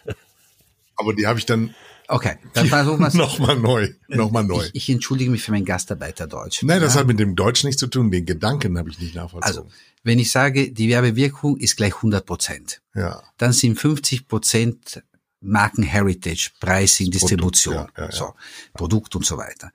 [0.97, 1.73] Aber die habe ich dann
[2.09, 3.15] Okay, dann versuchen wir es.
[3.15, 4.65] Nochmal neu, nochmal neu.
[4.65, 6.65] Ich, ich, entschuldige mich für mein Gastarbeiterdeutsch.
[6.65, 7.01] Nein, das ja.
[7.01, 8.11] hat mit dem Deutsch nichts zu tun.
[8.11, 9.45] Den Gedanken habe ich nicht nachvollzogen.
[9.47, 9.69] Also,
[10.03, 13.23] wenn ich sage, die Werbewirkung ist gleich 100 Prozent, ja.
[13.37, 15.03] dann sind 50 Prozent
[15.41, 18.17] Markenheritage, Pricing, Distribution, Produkt, ja, ja, ja.
[18.17, 18.35] so,
[18.75, 19.71] Produkt und so weiter.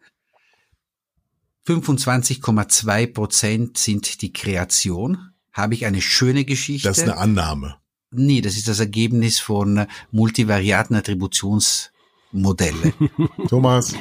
[1.68, 5.32] 25,2 Prozent sind die Kreation.
[5.54, 6.90] Habe ich eine schöne Geschichte?
[6.90, 7.78] Das ist eine Annahme.
[8.12, 12.94] Nee, das ist das Ergebnis von multivariaten Attributionsmodelle.
[13.48, 13.96] Thomas.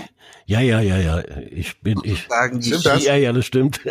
[0.46, 1.22] Ja, ja, ja, ja.
[1.50, 2.26] Ich bin, ich.
[2.28, 3.04] Sagen, stimmt ich, das?
[3.04, 3.80] Ja, ja, das stimmt.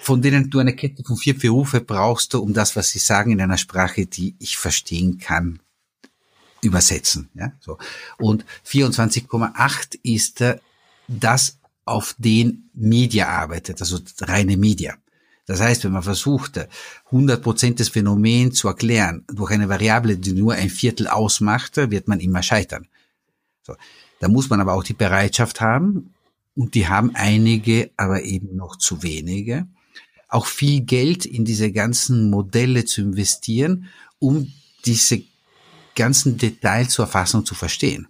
[0.00, 3.30] von denen du eine Kette von vier Berufe brauchst du, um das, was sie sagen,
[3.30, 5.60] in einer Sprache, die ich verstehen kann,
[6.62, 7.30] übersetzen.
[7.34, 7.78] Ja, so.
[8.18, 10.58] Und 24,8 ist äh,
[11.08, 14.94] das, auf den Media arbeitet, also reine Media.
[15.46, 16.60] Das heißt, wenn man versucht,
[17.06, 22.06] 100 Prozent des Phänomens zu erklären durch eine Variable, die nur ein Viertel ausmacht, wird
[22.06, 22.86] man immer scheitern.
[23.62, 23.74] So.
[24.20, 26.14] Da muss man aber auch die Bereitschaft haben,
[26.54, 29.66] und die haben einige, aber eben noch zu wenige,
[30.28, 33.88] auch viel Geld in diese ganzen Modelle zu investieren,
[34.18, 34.52] um
[34.84, 35.22] diese
[35.94, 38.08] ganzen Details zur Erfassung zu verstehen.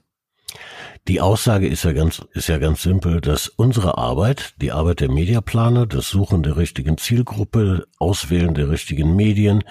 [1.08, 5.10] Die Aussage ist ja ganz, ist ja ganz simpel, dass unsere Arbeit, die Arbeit der
[5.10, 9.64] Mediaplaner, das Suchen der richtigen Zielgruppe, Auswählen der richtigen Medien,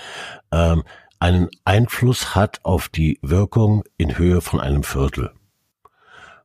[0.52, 0.84] ähm,
[1.20, 5.32] einen Einfluss hat auf die Wirkung in Höhe von einem Viertel.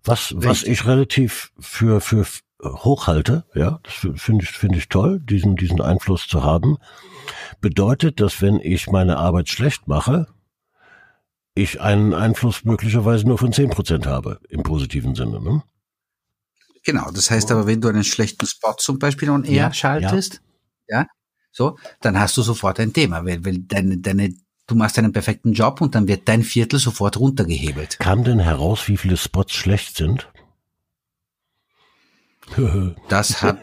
[0.02, 2.26] Was, was ich relativ für, für
[2.62, 6.76] hochhalte, ja, das finde ich, finde ich toll, diesen, diesen Einfluss zu haben,
[7.60, 10.26] bedeutet, dass wenn ich meine Arbeit schlecht mache,
[11.54, 15.40] ich einen Einfluss möglicherweise nur von zehn Prozent habe, im positiven Sinne.
[15.40, 15.62] Ne?
[16.84, 20.42] Genau, das heißt aber, wenn du einen schlechten Spot zum Beispiel on air ja, schaltest,
[20.88, 21.00] ja.
[21.00, 21.06] ja,
[21.52, 24.34] so, dann hast du sofort ein Thema, weil, weil deine, deine,
[24.66, 27.98] du machst einen perfekten Job und dann wird dein Viertel sofort runtergehebelt.
[28.00, 30.28] Kam denn heraus, wie viele Spots schlecht sind?
[33.08, 33.58] Das hat,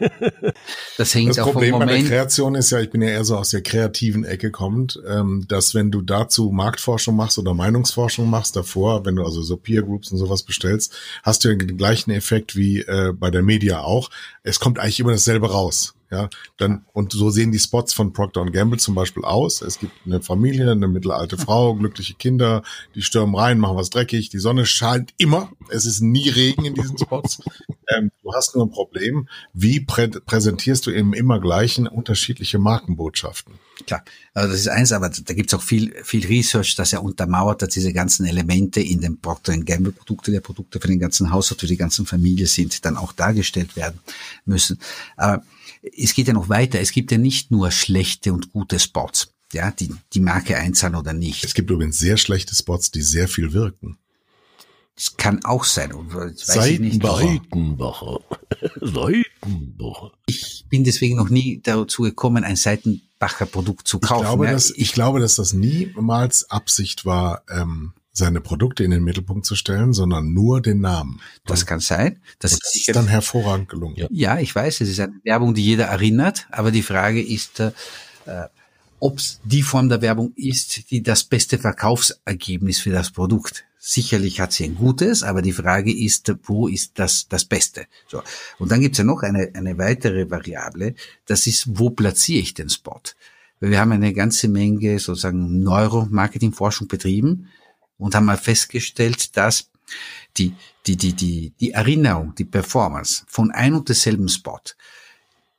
[0.98, 1.90] das hängt das auch Problem vom Moment.
[1.90, 5.00] bei der Kreation ist ja, ich bin ja eher so aus der kreativen Ecke kommt,
[5.06, 9.56] ähm, dass wenn du dazu Marktforschung machst oder Meinungsforschung machst davor, wenn du also so
[9.56, 13.80] Peer Groups und sowas bestellst, hast du den gleichen Effekt wie äh, bei der Media
[13.80, 14.10] auch.
[14.42, 15.94] Es kommt eigentlich immer dasselbe raus.
[16.12, 19.62] Ja, dann, und so sehen die Spots von Procter Gamble zum Beispiel aus.
[19.62, 22.62] Es gibt eine Familie, eine mittelalte Frau, glückliche Kinder,
[22.94, 25.50] die stürmen rein, machen was dreckig, die Sonne scheint immer.
[25.70, 27.40] Es ist nie Regen in diesen Spots.
[27.88, 29.26] ähm, du hast nur ein Problem.
[29.54, 33.54] Wie prä präsentierst du eben immer gleichen unterschiedliche Markenbotschaften?
[33.86, 34.04] Klar,
[34.34, 37.70] also das ist eins, aber da gibt's auch viel, viel Research, das ja untermauert, dass
[37.70, 41.66] diese ganzen Elemente in den Procter Gamble Produkte, der Produkte für den ganzen Haushalt, für
[41.66, 43.98] die ganzen Familie sind, dann auch dargestellt werden
[44.44, 44.78] müssen.
[45.16, 45.42] Aber
[45.96, 46.80] es geht ja noch weiter.
[46.80, 51.12] Es gibt ja nicht nur schlechte und gute Spots, ja, die die Marke einzahlen oder
[51.12, 51.44] nicht.
[51.44, 53.98] Es gibt übrigens sehr schlechte Spots, die sehr viel wirken.
[54.94, 55.92] Das kann auch sein.
[56.34, 58.20] Seitenbacher.
[58.80, 60.12] Seitenbacher.
[60.26, 62.56] Ich bin deswegen noch nie dazu gekommen, ein
[63.22, 64.22] Seitenbacher Produkt zu kaufen.
[64.22, 69.04] Ich glaube, dass, ich glaube, dass das niemals Absicht war, ähm, seine Produkte in den
[69.04, 71.20] Mittelpunkt zu stellen, sondern nur den Namen.
[71.46, 72.20] Das kann sein.
[72.40, 73.96] Das, das ist, dann hervorragend gelungen.
[73.96, 74.06] Ja.
[74.10, 77.70] ja, ich weiß, es ist eine Werbung, die jeder erinnert, aber die Frage ist, äh,
[79.00, 83.64] ob es die Form der Werbung ist, die das beste Verkaufsergebnis für das Produkt.
[83.84, 87.86] Sicherlich hat sie ein gutes, aber die Frage ist, wo ist das das Beste?
[88.06, 88.22] So.
[88.60, 90.94] Und dann gibt's ja noch eine, eine weitere Variable,
[91.26, 93.00] das ist, wo platziere ich den Spot?
[93.58, 97.48] Wir haben eine ganze Menge sozusagen Neuromarketingforschung betrieben
[97.98, 99.68] und haben mal festgestellt, dass
[100.36, 100.54] die,
[100.86, 104.60] die, die, die, die Erinnerung, die Performance von ein und derselben Spot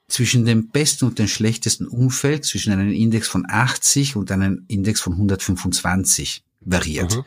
[0.08, 5.02] zwischen dem besten und dem schlechtesten Umfeld, zwischen einem Index von 80 und einem Index
[5.02, 7.18] von 125 variiert.
[7.18, 7.26] Mhm.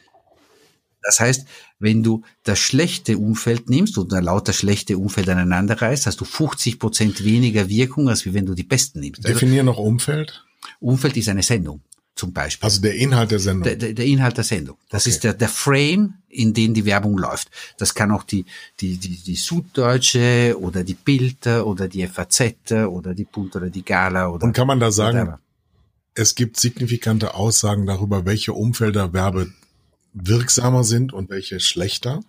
[1.07, 1.47] Das heißt,
[1.79, 6.81] wenn du das schlechte Umfeld nimmst und lauter schlechte Umfeld aneinander reißt, hast du 50
[6.81, 9.25] Prozent weniger Wirkung, als wenn du die besten nimmst.
[9.25, 10.45] Also Definier noch Umfeld.
[10.81, 11.81] Umfeld ist eine Sendung
[12.17, 12.65] zum Beispiel.
[12.65, 13.63] Also der Inhalt der Sendung.
[13.63, 14.79] Der, der, der Inhalt der Sendung.
[14.89, 15.11] Das okay.
[15.11, 17.51] ist der, der Frame, in den die Werbung läuft.
[17.79, 18.47] Das kann auch die,
[18.81, 23.85] die, die, die Süddeutsche oder die Bild oder die FAZ oder die Bund oder die
[23.85, 24.45] Gala oder.
[24.45, 25.41] Und kann man da sagen, whatever.
[26.15, 29.53] es gibt signifikante Aussagen darüber, welche Umfelder Werbe
[30.17, 32.21] wirksamer sind und welche schlechter?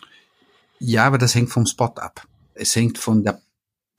[0.80, 2.28] Ja, aber das hängt vom Spot ab.
[2.54, 3.42] Es hängt von der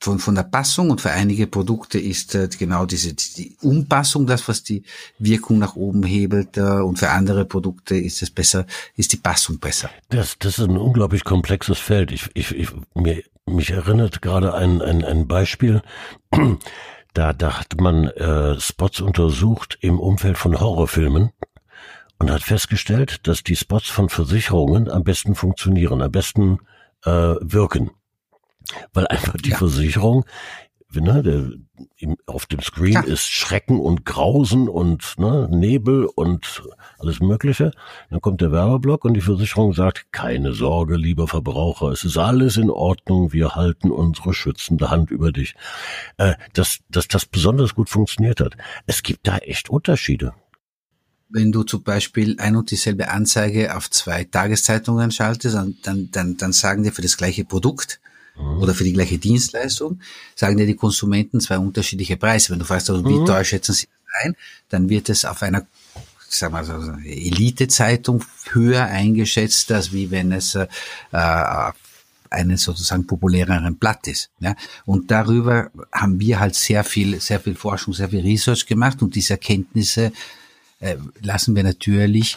[0.01, 4.47] von, von der Passung und für einige Produkte ist äh, genau diese die Umpassung das,
[4.47, 4.85] was die
[5.19, 9.59] Wirkung nach oben hebelt äh, und für andere Produkte ist es besser, ist die Passung
[9.59, 9.91] besser.
[10.11, 12.13] Das, das ist ein unglaublich komplexes Feld.
[12.13, 15.83] Ich, ich, ich mir, mich erinnert gerade ein, ein, ein Beispiel.
[17.15, 21.33] Da, da hat man äh, Spots untersucht im Umfeld von Horrorfilmen
[22.19, 26.59] und hat festgestellt, dass die Spots von Versicherungen am besten funktionieren, am besten
[27.05, 27.11] äh,
[27.41, 27.91] wirken
[28.93, 29.57] weil einfach die ja.
[29.57, 30.25] Versicherung
[30.93, 31.51] ne, der,
[31.99, 33.01] im, auf dem Screen ja.
[33.03, 36.63] ist Schrecken und Grausen und ne, Nebel und
[36.99, 37.73] alles Mögliche.
[38.11, 42.57] Dann kommt der Werbeblock und die Versicherung sagt, keine Sorge, lieber Verbraucher, es ist alles
[42.57, 45.55] in Ordnung, wir halten unsere schützende Hand über dich.
[46.17, 48.57] Äh, dass, dass das besonders gut funktioniert hat.
[48.87, 50.33] Es gibt da echt Unterschiede.
[51.31, 56.53] Wenn du zum Beispiel ein und dieselbe Anzeige auf zwei Tageszeitungen schaltest, dann, dann, dann
[56.53, 58.01] sagen die für das gleiche Produkt,
[58.39, 58.63] mhm.
[58.63, 60.01] oder für die gleiche Dienstleistung,
[60.35, 62.51] sagen dir die Konsumenten zwei unterschiedliche Preise.
[62.51, 63.27] Wenn du fragst, also, wie mhm.
[63.27, 64.37] teuer schätzen sie das ein,
[64.69, 65.67] dann wird es auf einer
[66.31, 66.75] ich sag mal so,
[67.05, 70.67] Elite-Zeitung höher eingeschätzt, als wie wenn es äh,
[71.11, 74.29] einen sozusagen populäreren Blatt ist.
[74.39, 74.55] Ja?
[74.85, 79.15] Und darüber haben wir halt sehr viel, sehr viel Forschung, sehr viel Research gemacht und
[79.15, 80.13] diese Erkenntnisse
[80.81, 82.37] äh, lassen wir natürlich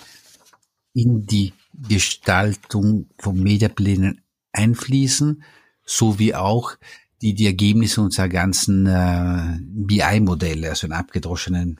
[0.93, 4.21] in die Gestaltung von Mediaplänen
[4.51, 5.43] einfließen,
[5.85, 6.75] sowie auch
[7.21, 11.79] die die Ergebnisse unserer ganzen äh, BI-Modelle, also in abgedroschenen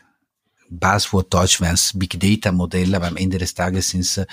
[0.70, 4.26] Buzzword Deutsch wären es Big Data Modelle, aber am Ende des Tages sind es äh,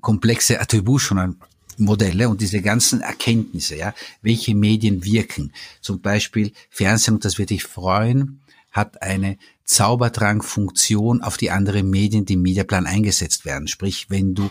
[0.00, 1.36] komplexe Attribution
[1.76, 5.52] Modelle und diese ganzen Erkenntnisse, ja, welche Medien wirken.
[5.80, 8.40] Zum Beispiel Fernsehen, und das wird dich freuen,
[8.74, 13.68] hat eine Zaubertrankfunktion auf die anderen Medien, die im Mediaplan eingesetzt werden.
[13.68, 14.50] Sprich, wenn du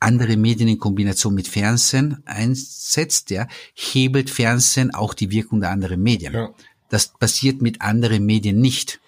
[0.00, 6.02] andere Medien in Kombination mit Fernsehen einsetzt, ja, hebelt Fernsehen auch die Wirkung der anderen
[6.02, 6.32] Medien.
[6.32, 6.54] Ja.
[6.88, 9.00] Das passiert mit anderen Medien nicht.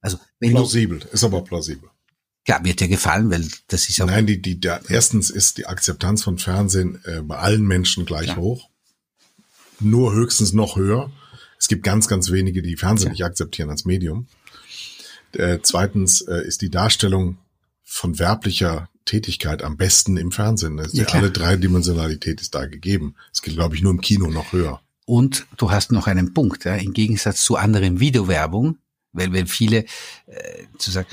[0.00, 1.88] Also wenn plausibel, du, ist aber plausibel.
[2.46, 4.06] Ja, wird dir gefallen, weil das ist ja.
[4.06, 8.28] Nein, die, die, der, erstens ist die Akzeptanz von Fernsehen äh, bei allen Menschen gleich
[8.28, 8.36] ja.
[8.36, 8.68] hoch.
[9.80, 11.10] Nur höchstens noch höher.
[11.58, 13.12] Es gibt ganz, ganz wenige, die Fernsehen ja.
[13.12, 14.26] nicht akzeptieren als Medium.
[15.32, 17.38] Äh, zweitens äh, ist die Darstellung
[17.84, 20.80] von werblicher Tätigkeit am besten im Fernsehen.
[20.92, 23.14] Ja, alle Dreidimensionalität ist da gegeben.
[23.32, 24.80] Es geht, glaube ich, nur im Kino noch höher.
[25.06, 28.76] Und du hast noch einen Punkt, ja, im Gegensatz zu anderen Videowerbung,
[29.12, 29.86] weil, weil viele
[30.26, 31.08] äh, zu sagen,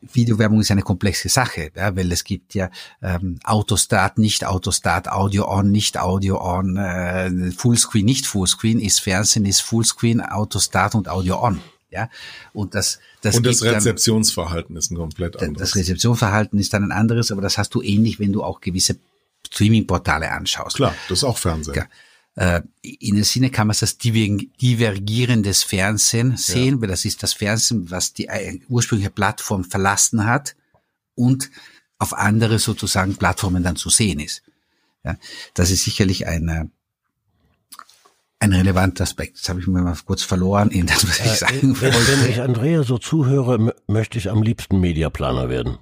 [0.00, 2.70] Videowerbung ist eine komplexe Sache, ja, weil es gibt ja
[3.02, 9.44] ähm, Autostart, nicht Autostart, Audio on, nicht Audio on, äh, Fullscreen, nicht Fullscreen, ist Fernsehen,
[9.44, 11.60] ist Fullscreen, Autostart und Audio on.
[11.90, 12.10] Ja,
[12.52, 15.70] und das, das, und das Rezeptionsverhalten dann, ist ein komplett anderes.
[15.70, 18.98] Das Rezeptionsverhalten ist dann ein anderes, aber das hast du ähnlich, wenn du auch gewisse
[19.46, 20.76] Streaming-Portale anschaust.
[20.76, 21.74] Klar, das ist auch Fernsehen.
[21.74, 21.86] Ja.
[22.38, 26.80] Äh, in dem Sinne kann man als divergierendes Fernsehen sehen, ja.
[26.80, 28.28] weil das ist das Fernsehen, was die
[28.68, 30.54] ursprüngliche Plattform verlassen hat
[31.16, 31.50] und
[31.98, 34.44] auf andere sozusagen Plattformen dann zu sehen ist.
[35.04, 35.16] Ja,
[35.54, 36.70] das ist sicherlich ein,
[38.38, 39.40] ein relevanter Aspekt.
[39.40, 42.22] Das habe ich mir mal kurz verloren in das, was ich äh, sagen wollte.
[42.22, 45.78] Wenn ich Andrea so zuhöre, möchte ich am liebsten Mediaplaner werden.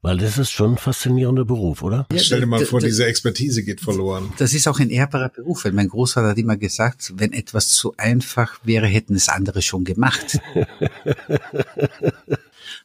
[0.00, 2.06] Weil das ist schon ein faszinierender Beruf, oder?
[2.12, 4.32] Ja, Stell dir mal vor, diese Expertise geht verloren.
[4.38, 7.94] Das ist auch ein ehrbarer Beruf, weil mein Großvater hat immer gesagt, wenn etwas zu
[7.96, 10.38] einfach wäre, hätten es andere schon gemacht.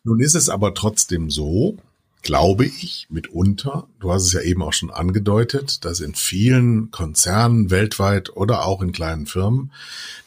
[0.04, 1.78] Nun ist es aber trotzdem so,
[2.24, 7.70] glaube ich, mitunter, du hast es ja eben auch schon angedeutet, dass in vielen Konzernen
[7.70, 9.72] weltweit oder auch in kleinen Firmen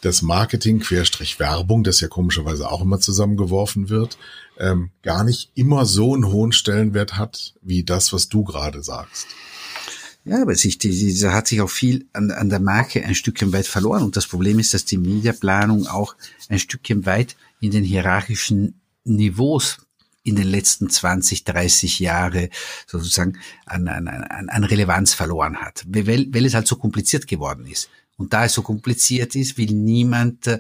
[0.03, 4.19] das Marketing Querstrich Werbung, das ja komischerweise auch immer zusammengeworfen wird,
[4.59, 9.27] ähm, gar nicht immer so einen hohen Stellenwert hat, wie das, was du gerade sagst.
[10.25, 13.53] Ja, aber sich, die, die, hat sich auch viel an, an der Marke ein Stückchen
[13.53, 14.03] weit verloren.
[14.03, 16.17] Und das Problem ist, dass die Mediaplanung auch
[16.49, 19.79] ein Stückchen weit in den hierarchischen Niveaus
[20.25, 22.51] in den letzten 20, 30 Jahre
[22.89, 27.65] sozusagen an, an, an, an Relevanz verloren hat, weil, weil es halt so kompliziert geworden
[27.65, 27.89] ist.
[28.17, 30.59] Und da es so kompliziert ist, will niemand äh,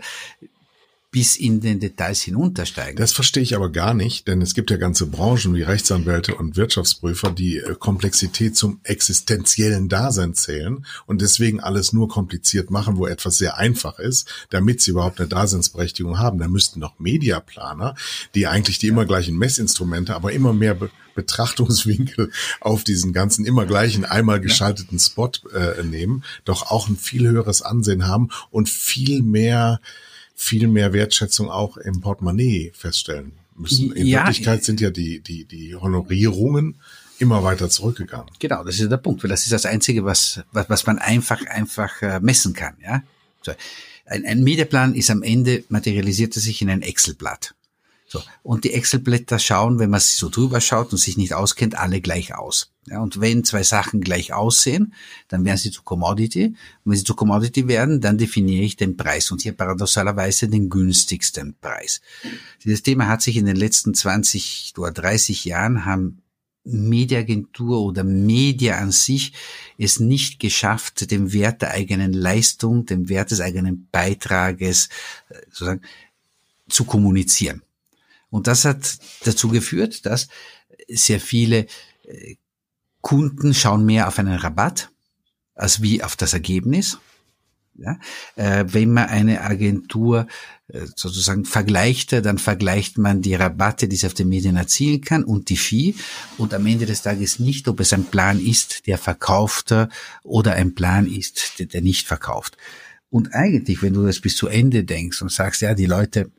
[1.17, 2.97] bis in den Details hinuntersteigen.
[2.97, 6.57] Das verstehe ich aber gar nicht, denn es gibt ja ganze Branchen wie Rechtsanwälte und
[6.57, 13.07] Wirtschaftsprüfer, die äh, Komplexität zum existenziellen Dasein zählen und deswegen alles nur kompliziert machen, wo
[13.07, 16.39] etwas sehr einfach ist, damit sie überhaupt eine Daseinsberechtigung haben.
[16.39, 17.95] Da müssten noch Mediaplaner,
[18.35, 23.65] die eigentlich die immer gleichen Messinstrumente, aber immer mehr Be Betrachtungswinkel auf diesen ganzen immer
[23.65, 29.23] gleichen einmal geschalteten Spot äh, nehmen, doch auch ein viel höheres Ansehen haben und viel
[29.23, 29.81] mehr
[30.37, 33.91] viel mehr Wertschätzung auch im Portemonnaie feststellen müssen.
[33.93, 36.77] In ja, Wirklichkeit sind ja die, die, die Honorierungen
[37.19, 38.31] immer weiter zurückgegangen.
[38.39, 41.45] Genau, das ist der Punkt, weil das ist das Einzige, was, was, was man einfach,
[41.47, 42.77] einfach äh, messen kann.
[42.85, 43.03] Ja?
[44.05, 47.55] Ein, ein Mediaplan ist am Ende, materialisiert er sich in ein Excel-Blatt.
[48.09, 48.23] So.
[48.43, 52.01] Und die Excel-Blätter schauen, wenn man sich so drüber schaut und sich nicht auskennt, alle
[52.01, 52.71] gleich aus.
[52.89, 54.95] Ja, und wenn zwei Sachen gleich aussehen,
[55.27, 56.47] dann werden sie zu Commodity.
[56.47, 56.57] Und
[56.93, 61.57] wenn sie zu Commodity werden, dann definiere ich den Preis und hier paradoxalerweise den günstigsten
[61.61, 62.01] Preis.
[62.63, 66.23] Dieses Thema hat sich in den letzten 20 oder 30 Jahren haben
[66.67, 69.33] Mediaagentur oder Media an sich
[69.79, 74.89] es nicht geschafft, den Wert der eigenen Leistung, den Wert des eigenen Beitrages
[75.29, 75.83] äh, sozusagen
[76.69, 77.63] zu kommunizieren.
[78.37, 80.29] Und das hat dazu geführt, dass
[80.89, 81.67] sehr viele
[82.05, 82.37] äh,
[83.01, 84.91] Kunden schauen mehr auf einen Rabatt
[85.55, 86.99] als wie auf das Ergebnis.
[87.79, 87.99] Ja,
[88.37, 90.27] äh, wenn man eine Agentur
[90.69, 95.25] äh, sozusagen vergleicht, dann vergleicht man die Rabatte, die sie auf den Medien erzielen kann
[95.25, 95.95] und die Fee
[96.37, 99.75] und am Ende des Tages nicht, ob es ein Plan ist, der verkauft
[100.23, 102.59] oder ein Plan ist, der, der nicht verkauft.
[103.09, 106.31] Und eigentlich, wenn du das bis zu Ende denkst und sagst, ja, die Leute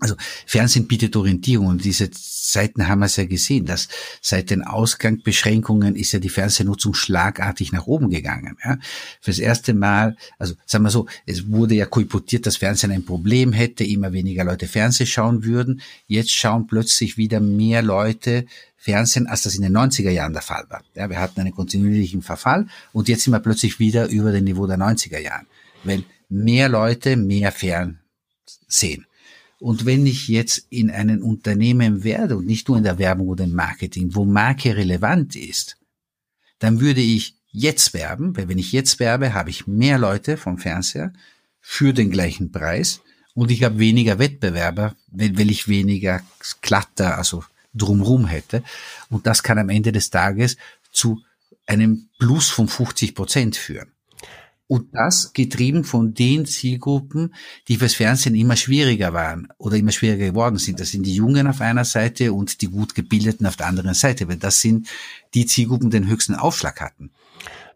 [0.00, 0.16] Also
[0.46, 3.88] Fernsehen bietet Orientierung und diese Zeiten haben wir es ja gesehen, dass
[4.20, 8.56] seit den Ausgangsbeschränkungen ist ja die Fernsehnutzung schlagartig nach oben gegangen.
[8.64, 8.78] Ja.
[9.20, 13.52] Fürs erste Mal, also sagen wir so, es wurde ja kolportiert, dass Fernsehen ein Problem
[13.52, 15.80] hätte, immer weniger Leute Fernsehen schauen würden.
[16.08, 20.66] Jetzt schauen plötzlich wieder mehr Leute Fernsehen, als das in den 90er Jahren der Fall
[20.68, 20.82] war.
[20.94, 24.66] Ja, wir hatten einen kontinuierlichen Verfall und jetzt sind wir plötzlich wieder über dem Niveau
[24.66, 25.46] der 90er Jahren,
[25.84, 28.00] weil mehr Leute mehr Fern
[28.66, 29.06] sehen.
[29.64, 33.44] Und wenn ich jetzt in einem Unternehmen werde und nicht nur in der Werbung oder
[33.44, 35.78] im Marketing, wo Marke relevant ist,
[36.58, 40.58] dann würde ich jetzt werben, weil wenn ich jetzt werbe, habe ich mehr Leute vom
[40.58, 41.14] Fernseher
[41.62, 43.00] für den gleichen Preis
[43.32, 46.20] und ich habe weniger Wettbewerber, weil, ich weniger
[46.60, 47.42] Klatter, also
[47.72, 48.62] drumrum hätte.
[49.08, 50.58] Und das kann am Ende des Tages
[50.92, 51.22] zu
[51.66, 53.93] einem Plus von 50 Prozent führen.
[54.66, 57.34] Und das getrieben von den Zielgruppen,
[57.68, 60.80] die fürs Fernsehen immer schwieriger waren oder immer schwieriger geworden sind.
[60.80, 64.26] Das sind die Jungen auf einer Seite und die gut gebildeten auf der anderen Seite,
[64.26, 64.88] weil das sind
[65.34, 67.10] die Zielgruppen, die den höchsten Aufschlag hatten.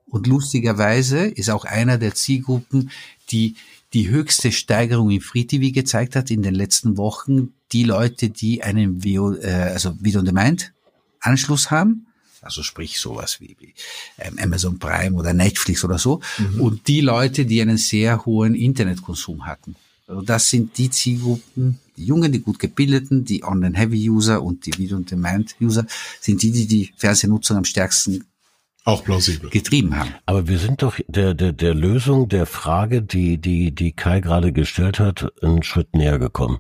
[0.07, 2.91] Und lustigerweise ist auch einer der Zielgruppen,
[3.31, 3.57] die
[3.93, 8.63] die höchste Steigerung im Free TV gezeigt hat in den letzten Wochen, die Leute, die
[8.63, 10.73] einen VO, äh, also Video on Demand
[11.21, 12.08] Anschluss haben
[12.43, 13.75] also sprich sowas wie, wie
[14.19, 16.61] ähm, Amazon Prime oder Netflix oder so, mhm.
[16.61, 19.77] und die Leute, die einen sehr hohen Internetkonsum hatten.
[20.07, 25.87] Also das sind die Zielgruppen, die Jungen, die gut gebildeten, die Online-Heavy-User und die Video-on-Demand-User
[26.21, 28.25] sind die, die die Fernsehnutzung am stärksten
[28.89, 29.51] auch plausibel.
[29.51, 30.15] getrieben haben.
[30.27, 34.53] Aber wir sind doch der, der, der Lösung der Frage, die, die, die Kai gerade
[34.53, 36.59] gestellt hat, einen Schritt näher gekommen.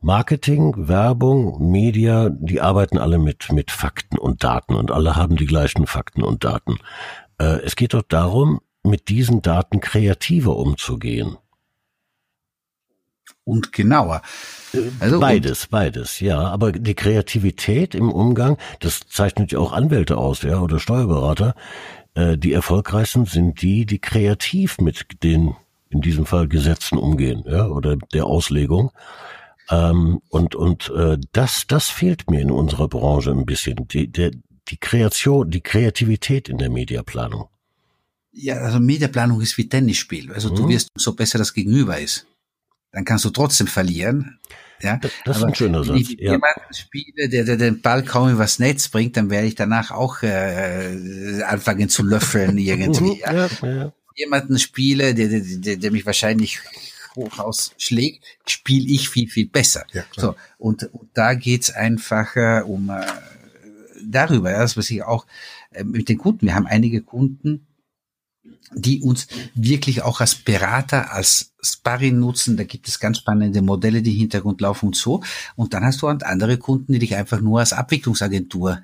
[0.00, 5.46] Marketing, Werbung, Media, die arbeiten alle mit, mit Fakten und Daten und alle haben die
[5.46, 6.78] gleichen Fakten und Daten.
[7.38, 11.38] Äh, es geht doch darum, mit diesen Daten kreativer umzugehen.
[13.44, 14.22] Und genauer.
[15.00, 16.40] Also beides, beides, ja.
[16.40, 21.54] Aber die Kreativität im Umgang, das zeichnet ja auch Anwälte aus, ja, oder Steuerberater.
[22.14, 25.54] Äh, die erfolgreichsten sind die, die kreativ mit den,
[25.90, 28.92] in diesem Fall Gesetzen umgehen, ja, oder der Auslegung.
[29.70, 33.86] Ähm, und und äh, das, das fehlt mir in unserer Branche ein bisschen.
[33.88, 34.30] Die, der,
[34.68, 37.48] die Kreation, die Kreativität in der Mediaplanung.
[38.32, 40.32] Ja, also Mediaplanung ist wie Tennisspiel.
[40.32, 40.56] Also mhm.
[40.56, 42.26] du wirst, so besser das Gegenüber ist.
[42.94, 44.38] Dann kannst du trotzdem verlieren.
[44.80, 45.94] Ja, das, ist ein schöner Satz.
[45.94, 46.32] Wenn ich ja.
[46.32, 50.22] jemanden spiele, der, der den Ball kaum übers Netz bringt, dann werde ich danach auch
[50.22, 53.20] äh, anfangen zu löffeln irgendwie.
[53.26, 53.48] ja.
[53.62, 53.92] Ja.
[54.14, 56.60] Jemanden spiele, der, der, der mich wahrscheinlich
[57.16, 59.84] hochaus schlägt, spiele ich viel, viel besser.
[60.16, 63.04] So, und, und da geht's einfach äh, um äh,
[64.04, 65.26] darüber, ja, das was ich auch
[65.70, 67.66] äh, mit den Kunden, wir haben einige Kunden,
[68.74, 72.56] die uns wirklich auch als Berater, als Sparring nutzen.
[72.56, 75.22] Da gibt es ganz spannende Modelle, die im Hintergrund laufen und so.
[75.56, 78.82] Und dann hast du andere Kunden, die dich einfach nur als Abwicklungsagentur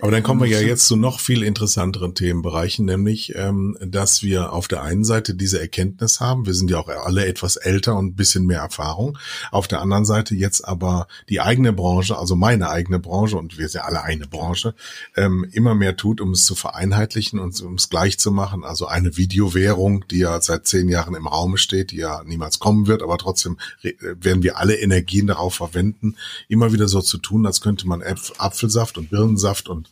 [0.00, 4.52] aber dann kommen wir ja jetzt zu noch viel interessanteren Themenbereichen, nämlich, ähm, dass wir
[4.52, 8.06] auf der einen Seite diese Erkenntnis haben, wir sind ja auch alle etwas älter und
[8.06, 9.18] ein bisschen mehr Erfahrung,
[9.50, 13.68] auf der anderen Seite jetzt aber die eigene Branche, also meine eigene Branche und wir
[13.68, 14.74] sind ja alle eine Branche,
[15.16, 18.64] ähm, immer mehr tut, um es zu vereinheitlichen und um es gleich zu machen.
[18.64, 22.86] Also eine Videowährung, die ja seit zehn Jahren im Raume steht, die ja niemals kommen
[22.86, 26.16] wird, aber trotzdem werden wir alle Energien darauf verwenden,
[26.48, 28.02] immer wieder so zu tun, als könnte man
[28.38, 29.90] Apfelsaft und Birnensaft Saft und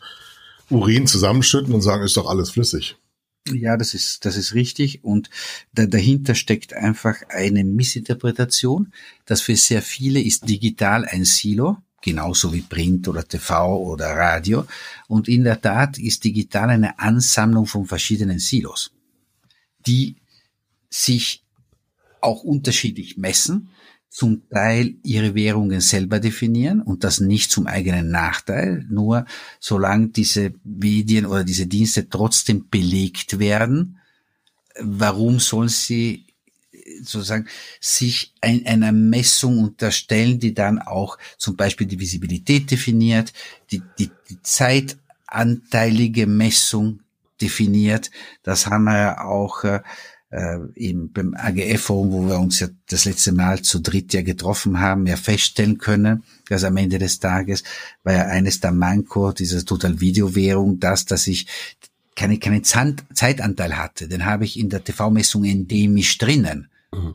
[0.70, 2.96] Urin zusammenschütten und sagen, ist doch alles flüssig.
[3.52, 5.04] Ja, das ist, das ist richtig.
[5.04, 5.28] Und
[5.74, 8.92] da, dahinter steckt einfach eine Missinterpretation,
[9.26, 14.66] dass für sehr viele ist digital ein Silo, genauso wie Print oder TV oder Radio.
[15.08, 18.92] Und in der Tat ist digital eine Ansammlung von verschiedenen Silos,
[19.86, 20.16] die
[20.88, 21.44] sich
[22.22, 23.68] auch unterschiedlich messen,
[24.14, 29.26] zum Teil ihre Währungen selber definieren und das nicht zum eigenen Nachteil, nur
[29.58, 33.98] solange diese Medien oder diese Dienste trotzdem belegt werden,
[34.78, 36.26] warum sollen sie
[37.02, 37.48] sozusagen
[37.80, 43.32] sich ein, einer Messung unterstellen, die dann auch zum Beispiel die Visibilität definiert,
[43.72, 47.00] die, die, die zeitanteilige Messung
[47.40, 48.12] definiert.
[48.44, 49.64] Das haben wir ja auch
[50.30, 54.80] äh, eben beim AGF-Forum, wo wir uns ja das letzte Mal zu dritt ja getroffen
[54.80, 57.62] haben, ja feststellen können, dass am Ende des Tages
[58.02, 61.46] war ja eines der Manko dieser Total-Video-Währung das, dass ich
[62.16, 64.08] keine, keinen Zeitanteil hatte.
[64.08, 66.68] Den habe ich in der TV-Messung endemisch drinnen.
[66.92, 67.14] Mhm.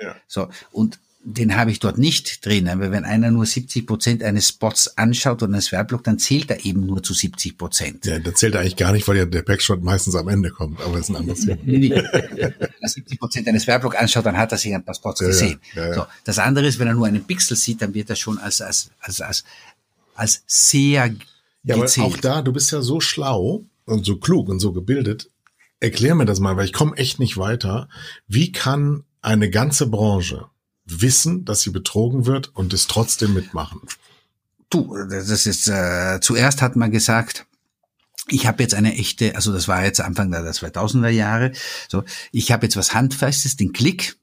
[0.00, 0.16] Ja.
[0.26, 2.68] So, und den habe ich dort nicht drin.
[2.68, 6.64] Aber wenn einer nur 70 Prozent eines Spots anschaut oder eines Werblogs, dann zählt er
[6.64, 8.04] eben nur zu 70 Prozent.
[8.06, 10.96] Ja, der zählt eigentlich gar nicht, weil ja der Backshot meistens am Ende kommt, aber
[10.98, 11.58] das ist ein anderes Thema.
[11.64, 11.92] Wenn
[12.80, 15.60] er 70 Prozent eines Werblogs anschaut, dann hat er sich ein paar Spots Ja, gesehen.
[15.74, 15.94] ja, ja.
[15.94, 18.60] So, das andere ist, wenn er nur einen Pixel sieht, dann wird er schon als,
[18.60, 19.44] als, als, als,
[20.16, 21.14] als sehr
[21.62, 22.06] Ja, aber gezählt.
[22.06, 25.30] auch da, du bist ja so schlau und so klug und so gebildet.
[25.78, 27.88] Erklär mir das mal, weil ich komme echt nicht weiter.
[28.26, 30.46] Wie kann eine ganze Branche
[31.00, 33.80] wissen, dass sie betrogen wird und es trotzdem mitmachen?
[34.70, 37.46] Du, das ist, äh, zuerst hat man gesagt,
[38.28, 41.52] ich habe jetzt eine echte, also das war jetzt Anfang der 2000er Jahre,
[41.88, 44.16] so, ich habe jetzt was Handfestes, den Klick,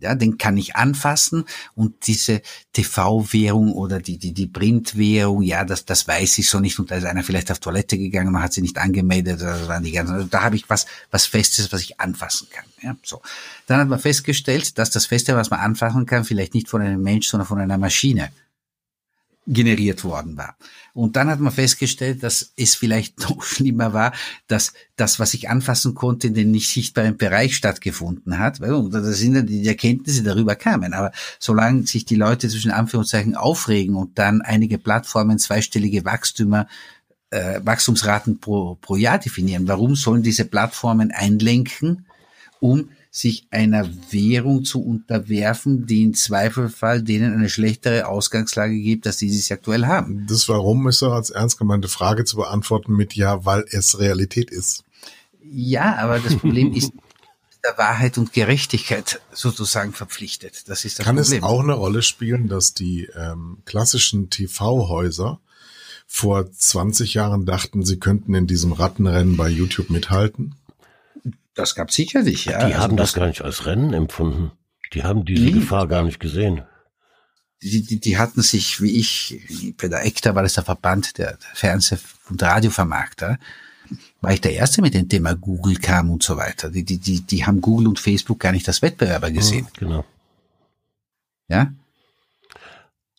[0.00, 1.44] ja, den kann ich anfassen
[1.74, 2.42] und diese
[2.72, 6.96] TV-Währung oder die, die, die Print-Währung, ja, das, das weiß ich so nicht und da
[6.96, 10.26] ist einer vielleicht auf Toilette gegangen und hat sie nicht angemeldet, das die ganzen, also
[10.26, 13.20] da habe ich was, was Festes, was ich anfassen kann, ja, so.
[13.66, 17.02] Dann hat man festgestellt, dass das Feste, was man anfassen kann, vielleicht nicht von einem
[17.02, 18.30] Mensch, sondern von einer Maschine
[19.52, 20.56] generiert worden war.
[20.94, 24.12] Und dann hat man festgestellt, dass es vielleicht noch schlimmer war,
[24.46, 28.60] dass das, was ich anfassen konnte, in den nicht sichtbaren Bereich stattgefunden hat.
[28.60, 30.94] Und das sind dann die Erkenntnisse, die darüber kamen.
[30.94, 36.68] Aber solange sich die Leute zwischen Anführungszeichen aufregen und dann einige Plattformen zweistellige Wachstümer
[37.30, 42.06] äh, Wachstumsraten pro, pro Jahr definieren, warum sollen diese Plattformen einlenken,
[42.58, 49.16] um sich einer Währung zu unterwerfen, die im Zweifelfall denen eine schlechtere Ausgangslage gibt, als
[49.16, 50.26] die sie aktuell haben.
[50.28, 54.50] Das Warum ist doch als ernst gemeinte Frage zu beantworten mit Ja, weil es Realität
[54.50, 54.84] ist.
[55.42, 56.92] Ja, aber das Problem ist
[57.64, 60.68] der Wahrheit und Gerechtigkeit sozusagen verpflichtet.
[60.68, 61.38] Das ist das Kann Problem.
[61.38, 65.40] es auch eine Rolle spielen, dass die ähm, klassischen TV-Häuser
[66.06, 70.56] vor 20 Jahren dachten, sie könnten in diesem Rattenrennen bei YouTube mithalten?
[71.60, 72.58] Das gab sicherlich, ja.
[72.58, 74.50] Die Also haben das gar nicht als Rennen empfunden.
[74.92, 75.52] Die haben diese Nee.
[75.52, 76.62] Gefahr gar nicht gesehen.
[77.62, 81.38] die, die, die hatten sich, wie ich, bei der ECTA war das der Verband der,
[81.54, 81.98] Fernseh-
[82.28, 83.38] und Radiovermarkter,
[84.20, 86.70] war ich der Erste, mit dem Thema Google kam und so weiter.
[86.70, 89.66] Die, die, die, die haben Google und Facebook gar nicht als Wettbewerber gesehen.
[89.78, 90.04] Genau.
[91.48, 91.72] Ja?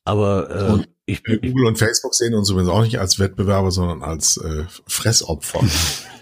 [0.03, 3.69] Aber äh, Und- ich, ich, Google und Facebook sehen uns übrigens auch nicht als Wettbewerber,
[3.71, 5.59] sondern als äh, Fressopfer.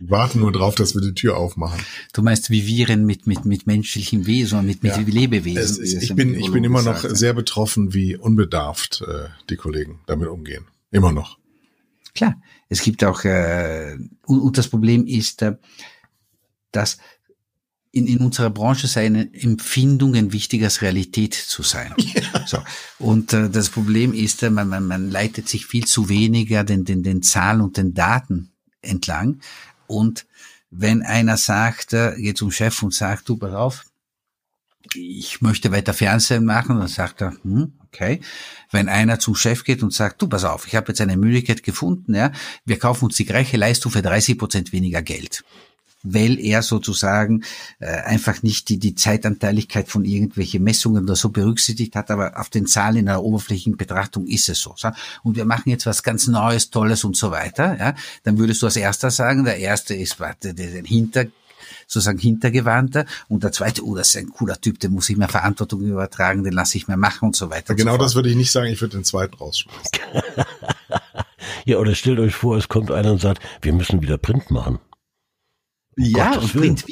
[0.00, 1.80] Warten nur drauf, dass wir die Tür aufmachen.
[2.12, 5.02] Du meinst wie Viren mit, mit, mit menschlichem Wesen mit, mit Ja.
[5.02, 5.82] Lebewesen.
[5.82, 7.16] Es, ich bin, ich bin immer noch sagte.
[7.16, 10.66] sehr betroffen, wie unbedarft äh, die Kollegen damit umgehen.
[10.90, 11.38] Immer noch.
[12.14, 13.96] Klar, es gibt auch, äh,
[14.26, 15.56] und, und das Problem ist, äh,
[16.72, 16.98] dass
[17.92, 21.94] in, in unserer Branche seien Empfindungen wichtiger als Realität zu sein.
[22.46, 22.58] So.
[22.98, 26.84] Und äh, das Problem ist, äh, man, man, man leitet sich viel zu weniger den,
[26.84, 28.50] den, den Zahlen und den Daten
[28.82, 29.40] entlang.
[29.90, 30.26] Und
[30.70, 33.84] wenn einer sagt, äh, geht zum Chef und sagt, du, pass auf,
[34.94, 38.20] ich möchte weiter Fernsehen machen, dann sagt er, hm, okay.
[38.70, 41.62] Wenn einer zum Chef geht und sagt, du, pass auf, ich habe jetzt eine Möglichkeit
[41.62, 42.32] gefunden, ja,
[42.64, 45.44] wir kaufen uns die gleiche Leistung für 30 Prozent weniger Geld.
[46.02, 47.42] Weil er sozusagen
[47.78, 52.48] äh, einfach nicht die, die Zeitanteiligkeit von irgendwelchen Messungen oder so berücksichtigt hat, aber auf
[52.48, 54.74] den Zahlen in einer oberflächlichen Betrachtung ist es so.
[54.76, 54.90] so.
[55.22, 57.76] Und wir machen jetzt was ganz Neues, Tolles und so weiter.
[57.78, 61.26] Ja, dann würdest du als erster sagen, der erste ist warte, der, der Hinter
[61.86, 65.28] sozusagen hintergewandter und der zweite, oh, das ist ein cooler Typ, den muss ich mehr
[65.28, 67.74] Verantwortung übertragen, den lasse ich mehr machen und so weiter.
[67.74, 69.82] Genau so das würde ich nicht sagen, ich würde den zweiten rausschmeißen.
[71.64, 74.78] ja, oder stellt euch vor, es kommt einer und sagt, wir müssen wieder Print machen.
[76.02, 76.60] Ja, Gottes und.
[76.60, 76.84] Print,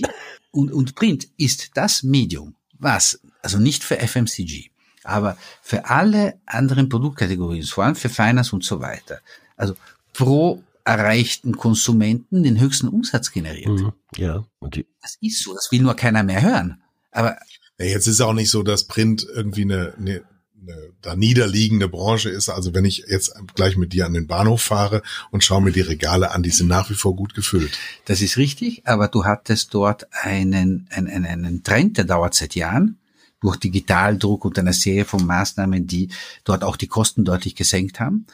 [0.50, 4.70] und, und Print ist das Medium, was, also nicht für FMCG,
[5.04, 9.20] aber für alle anderen Produktkategorien, vor allem für Finance und so weiter,
[9.56, 9.74] also
[10.12, 13.68] pro erreichten Konsumenten den höchsten Umsatz generiert.
[13.68, 13.92] Mhm.
[14.16, 16.82] Ja, und die, Das ist so, das will nur keiner mehr hören.
[17.12, 17.36] Aber
[17.78, 20.22] Ja, jetzt ist auch nicht so, dass Print irgendwie eine, eine,
[20.62, 22.48] eine da niederliegende Branche ist.
[22.48, 25.80] Also wenn ich jetzt gleich mit dir an den Bahnhof fahre und schaue mir die
[25.80, 27.78] Regale an, die sind nach wie vor gut gefüllt.
[28.04, 32.98] Das ist richtig, aber du hattest dort einen, einen, einen Trend, der dauert seit Jahren,
[33.40, 36.08] durch Digitaldruck und eine Serie von Maßnahmen, die
[36.42, 38.26] dort auch die Kosten deutlich gesenkt haben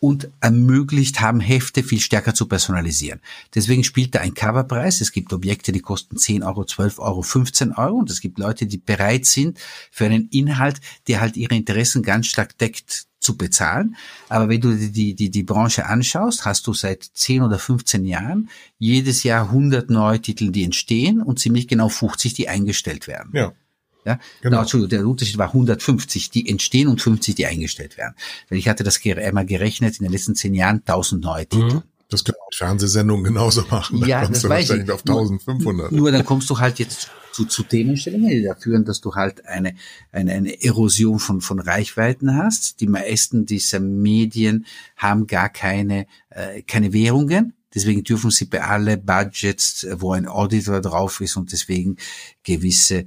[0.00, 3.20] und ermöglicht haben, Hefte viel stärker zu personalisieren.
[3.54, 5.00] Deswegen spielt da ein Coverpreis.
[5.00, 8.66] Es gibt Objekte, die kosten 10 Euro, 12 Euro, 15 Euro und es gibt Leute,
[8.66, 9.58] die bereit sind,
[9.90, 13.96] für einen Inhalt, der halt ihre Interessen ganz stark deckt, zu bezahlen.
[14.28, 18.48] Aber wenn du die, die, die, Branche anschaust, hast du seit 10 oder 15 Jahren
[18.78, 23.30] jedes Jahr 100 neue Titel, die entstehen und ziemlich genau 50, die eingestellt werden.
[23.34, 23.52] Ja.
[24.06, 24.60] Ja, Genau.
[24.60, 28.14] Entschuldigung, der Unterschied war 150, die entstehen und 50, die eingestellt werden.
[28.48, 31.82] Weil ich hatte das einmal gerechnet, in den letzten zehn Jahren 1000 neue Titel.
[32.08, 33.98] Das können auch Fernsehsendungen genauso machen.
[34.06, 34.94] Ja, da das du weiß wahrscheinlich ich.
[34.94, 35.90] auf 1500.
[35.90, 39.14] Nur, nur dann kommst du halt jetzt zu, zu Themenstellungen, die dafür führen, dass du
[39.14, 39.74] halt eine,
[40.12, 42.80] eine, eine Erosion von, von Reichweiten hast.
[42.80, 47.54] Die meisten dieser Medien haben gar keine, äh, keine Währungen.
[47.76, 51.96] Deswegen dürfen sie bei alle Budgets, äh, wo ein Auditor drauf ist und deswegen
[52.42, 53.06] gewisse äh,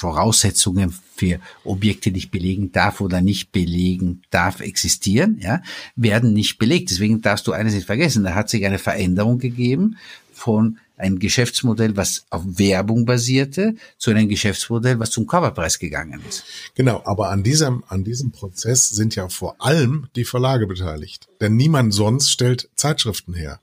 [0.00, 5.62] Voraussetzungen für Objekte nicht belegen darf oder nicht belegen darf existieren, ja,
[5.94, 6.90] werden nicht belegt.
[6.90, 8.24] Deswegen darfst du eines nicht vergessen.
[8.24, 9.96] Da hat sich eine Veränderung gegeben
[10.32, 16.44] von einem Geschäftsmodell, was auf Werbung basierte, zu einem Geschäftsmodell, was zum Coverpreis gegangen ist.
[16.74, 21.28] Genau, aber an diesem, an diesem Prozess sind ja vor allem die Verlage beteiligt.
[21.40, 23.60] Denn niemand sonst stellt Zeitschriften her.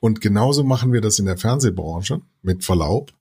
[0.00, 3.12] Und genauso machen wir das in der Fernsehbranche, mit Verlaub.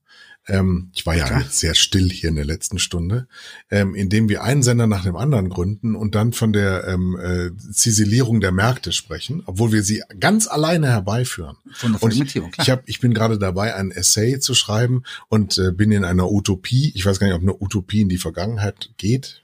[0.48, 3.28] Ähm, ich war ja jetzt sehr still hier in der letzten Stunde,
[3.72, 7.50] ähm, indem wir einen Sender nach dem anderen gründen und dann von der ähm, äh,
[7.72, 11.58] Ziselierung der Märkte sprechen, obwohl wir sie ganz alleine herbeiführen.
[11.74, 15.58] Von der Und ich, ich, hab, ich bin gerade dabei, ein Essay zu schreiben und
[15.58, 16.91] äh, bin in einer Utopie.
[16.93, 19.41] Ich weiß gar nicht, ob eine Utopie in die Vergangenheit geht.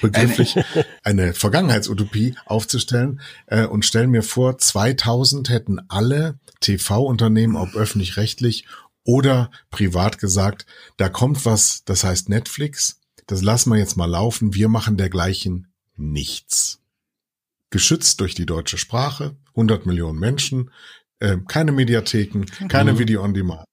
[0.00, 0.56] Begrifflich
[1.02, 8.66] eine Vergangenheitsutopie aufzustellen äh, und stellen mir vor, 2000 hätten alle TV-Unternehmen, ob öffentlich-rechtlich
[9.04, 14.54] oder privat gesagt, da kommt was, das heißt Netflix, das lassen wir jetzt mal laufen,
[14.54, 16.80] wir machen dergleichen nichts.
[17.70, 20.70] Geschützt durch die deutsche Sprache, 100 Millionen Menschen,
[21.20, 23.64] äh, keine Mediatheken, keine Video on Demand.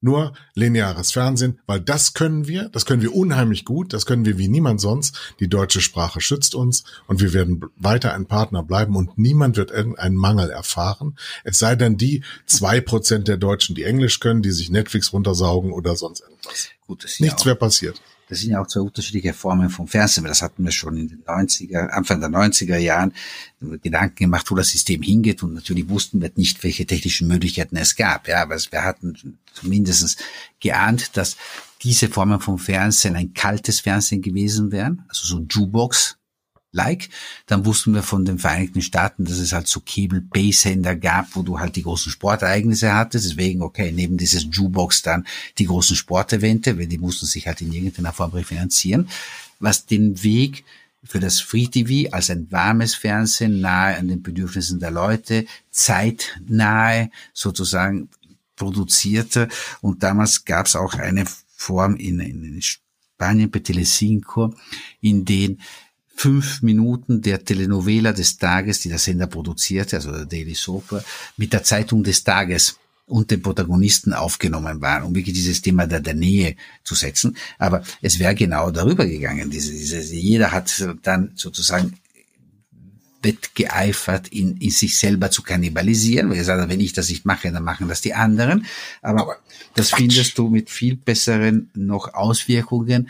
[0.00, 4.38] Nur lineares Fernsehen, weil das können wir, das können wir unheimlich gut, das können wir
[4.38, 5.34] wie niemand sonst.
[5.40, 9.72] Die deutsche Sprache schützt uns und wir werden weiter ein Partner bleiben und niemand wird
[9.72, 11.18] irgendeinen Mangel erfahren.
[11.42, 15.72] Es sei denn die zwei Prozent der Deutschen, die Englisch können, die sich Netflix runtersaugen
[15.72, 16.68] oder sonst irgendwas.
[16.86, 18.00] Gut, Nichts wäre passiert.
[18.28, 20.24] Das sind ja auch zwei unterschiedliche Formen vom Fernsehen.
[20.24, 23.14] Das hatten wir schon in den 90er, Anfang der 90er Jahren
[23.82, 25.42] Gedanken gemacht, wo das System hingeht.
[25.42, 28.28] Und natürlich wussten wir nicht, welche technischen Möglichkeiten es gab.
[28.28, 30.22] Ja, aber wir hatten zumindest
[30.60, 31.36] geahnt, dass
[31.82, 35.04] diese Formen vom Fernsehen ein kaltes Fernsehen gewesen wären.
[35.08, 36.17] Also so Jukebox.
[36.70, 37.08] Like,
[37.46, 41.58] dann wussten wir von den Vereinigten Staaten, dass es halt so Cable-Base-Sender gab, wo du
[41.58, 43.24] halt die großen Sportereignisse hattest.
[43.24, 47.72] Deswegen, okay, neben dieses Jukebox dann die großen Sportevente, weil die mussten sich halt in
[47.72, 49.08] irgendeiner Form refinanzieren,
[49.60, 50.64] was den Weg
[51.04, 57.10] für das Free TV als ein warmes Fernsehen nahe an den Bedürfnissen der Leute, zeitnahe
[57.32, 58.10] sozusagen
[58.56, 59.48] produzierte.
[59.80, 61.24] Und damals gab es auch eine
[61.56, 64.54] Form in, in Spanien bei Telecinco,
[65.00, 65.60] in den
[66.18, 71.04] fünf Minuten der Telenovela des Tages, die der Sender produzierte, also der Daily Soap,
[71.36, 76.00] mit der Zeitung des Tages und den Protagonisten aufgenommen waren, um wirklich dieses Thema der,
[76.00, 77.36] der Nähe zu setzen.
[77.58, 79.48] Aber es wäre genau darüber gegangen.
[79.48, 81.94] Diese, diese, jeder hat dann sozusagen
[83.22, 87.52] wettgeeifert, in, in sich selber zu kannibalisieren, weil er sagt, wenn ich das nicht mache,
[87.52, 88.66] dann machen das die anderen.
[89.02, 89.36] Aber, Aber
[89.76, 89.98] das Quatsch.
[89.98, 93.08] findest du mit viel besseren noch Auswirkungen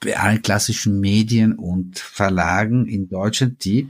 [0.00, 3.88] bei allen klassischen Medien und Verlagen in Deutschland, die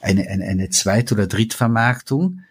[0.00, 2.42] eine, eine, eine Zweit- oder Drittvermarktung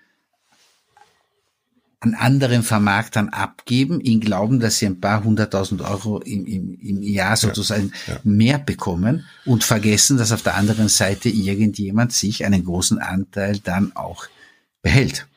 [2.02, 7.04] an anderen Vermarktern abgeben, in Glauben, dass sie ein paar hunderttausend Euro im, im, im
[7.04, 8.20] Jahr sozusagen ja.
[8.24, 13.96] mehr bekommen und vergessen, dass auf der anderen Seite irgendjemand sich einen großen Anteil dann
[13.96, 14.28] auch
[14.82, 15.28] behält.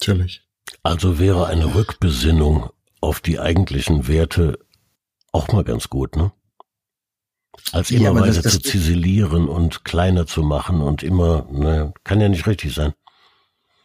[0.00, 0.42] Natürlich.
[0.82, 4.58] Also wäre eine Rückbesinnung auf die eigentlichen Werte
[5.30, 6.32] auch mal ganz gut, ne?
[7.72, 11.92] Als Ja, immer das- weiter das- zu ziselieren und kleiner zu machen und immer, ne,
[12.04, 12.92] kann ja nicht richtig sein.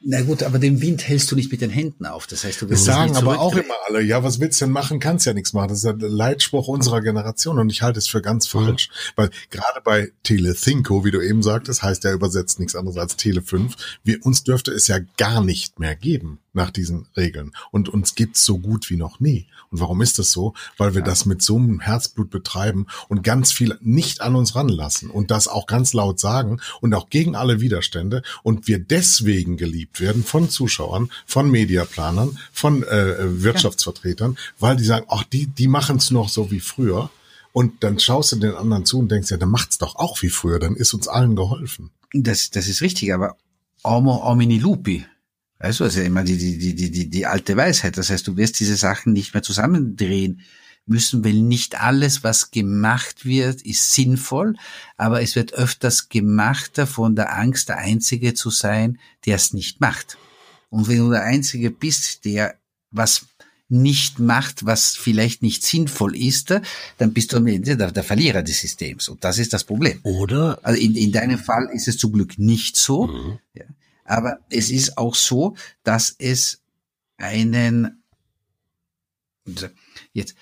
[0.06, 2.28] Na gut, aber den Wind hältst du nicht mit den Händen auf.
[2.28, 4.66] Das heißt, du Das wirst es sagen aber auch immer alle, ja, was willst du
[4.66, 5.00] denn machen?
[5.00, 5.70] Kannst ja nichts machen.
[5.70, 8.90] Das ist ja der Leitspruch unserer Generation und ich halte es für ganz falsch.
[9.16, 13.42] Weil gerade bei Telethinko, wie du eben sagtest, heißt ja übersetzt nichts anderes als Tele
[13.42, 13.78] 5.
[14.04, 17.54] Wir, uns dürfte es ja gar nicht mehr geben nach diesen Regeln.
[17.72, 19.48] Und uns gibt's so gut wie noch nie.
[19.74, 20.54] Und warum ist das so?
[20.78, 25.10] Weil wir das mit so einem Herzblut betreiben und ganz viel nicht an uns ranlassen
[25.10, 30.00] und das auch ganz laut sagen und auch gegen alle Widerstände und wir deswegen geliebt
[30.00, 36.12] werden von Zuschauern, von Mediaplanern, von äh, Wirtschaftsvertretern, weil die sagen, ach, die, die machen's
[36.12, 37.10] noch so wie früher.
[37.52, 40.30] Und dann schaust du den anderen zu und denkst, ja, dann macht's doch auch wie
[40.30, 41.90] früher, dann ist uns allen geholfen.
[42.14, 43.38] Das, das ist richtig, aber
[43.84, 45.04] homo homini lupi.
[45.64, 47.96] Weißt du, also immer die, die, die, die, die, die alte Weisheit.
[47.96, 50.42] Das heißt, du wirst diese Sachen nicht mehr zusammendrehen
[50.86, 54.58] müssen, weil nicht alles, was gemacht wird, ist sinnvoll,
[54.98, 59.80] aber es wird öfters gemacht von der Angst, der Einzige zu sein, der es nicht
[59.80, 60.18] macht.
[60.70, 62.56] Und wenn du der Einzige bist, der
[62.92, 63.28] was
[63.70, 66.54] nicht macht, was vielleicht nicht sinnvoll ist,
[66.98, 69.08] dann bist du am Ende der, der Verlierer des Systems.
[69.08, 70.02] Und das ist das Problem.
[70.04, 73.08] Oder Also in, in deinem Fall ist es zum Glück nicht so.
[73.54, 73.64] Ja.
[74.06, 76.62] Aber es ist auch so, dass es
[77.18, 78.04] einen,
[80.14, 80.36] jetzt,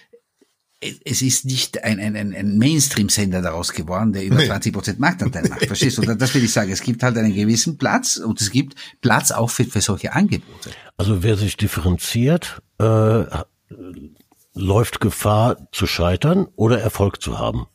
[0.82, 4.48] es ist nicht ein, ein, ein Mainstream-Sender daraus geworden, der über nee.
[4.48, 5.66] 20 Prozent Marktanteil macht.
[5.66, 6.02] Verstehst du?
[6.02, 6.72] Das will ich sagen.
[6.72, 10.72] Es gibt halt einen gewissen Platz und es gibt Platz auch für, für solche Angebote.
[10.98, 13.26] Also wer sich differenziert, äh,
[14.54, 17.68] läuft Gefahr zu scheitern oder Erfolg zu haben.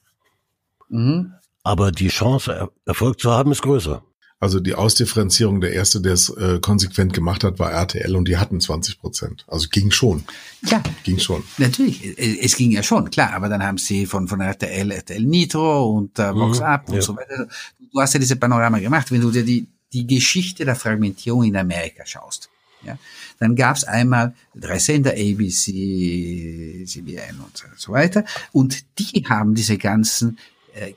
[0.89, 1.33] Mhm.
[1.63, 4.03] Aber die Chance, Erfolg zu haben, ist größer.
[4.39, 8.37] Also die Ausdifferenzierung, der erste, der es äh, konsequent gemacht hat, war RTL und die
[8.37, 9.47] hatten 20 Prozent.
[9.49, 10.25] Also ging schon.
[10.63, 10.83] Ja.
[11.05, 11.43] Ging schon.
[11.57, 13.33] Natürlich, es ging ja schon, klar.
[13.33, 16.97] Aber dann haben sie von, von RTL, RTL Nitro und äh, Vox mhm, Up und
[16.97, 17.03] ja.
[17.03, 17.49] so weiter.
[17.79, 19.11] Du hast ja diese Panorama gemacht.
[19.11, 22.51] Wenn du dir die, die Geschichte der Fragmentierung in Amerika schaust,
[22.85, 22.99] ja,
[23.39, 28.27] dann gab's einmal drei Sender, ABC, CBN und so weiter.
[28.53, 30.39] Und die haben diese ganzen
[30.75, 30.93] äh,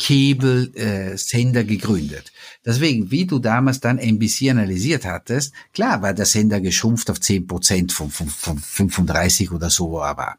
[0.00, 2.32] Cable-Sender äh, gegründet.
[2.64, 7.46] Deswegen, wie du damals dann NBC analysiert hattest, klar war der Sender geschrumpft auf 10
[7.46, 10.36] Prozent von, von, von 35 oder so, aber,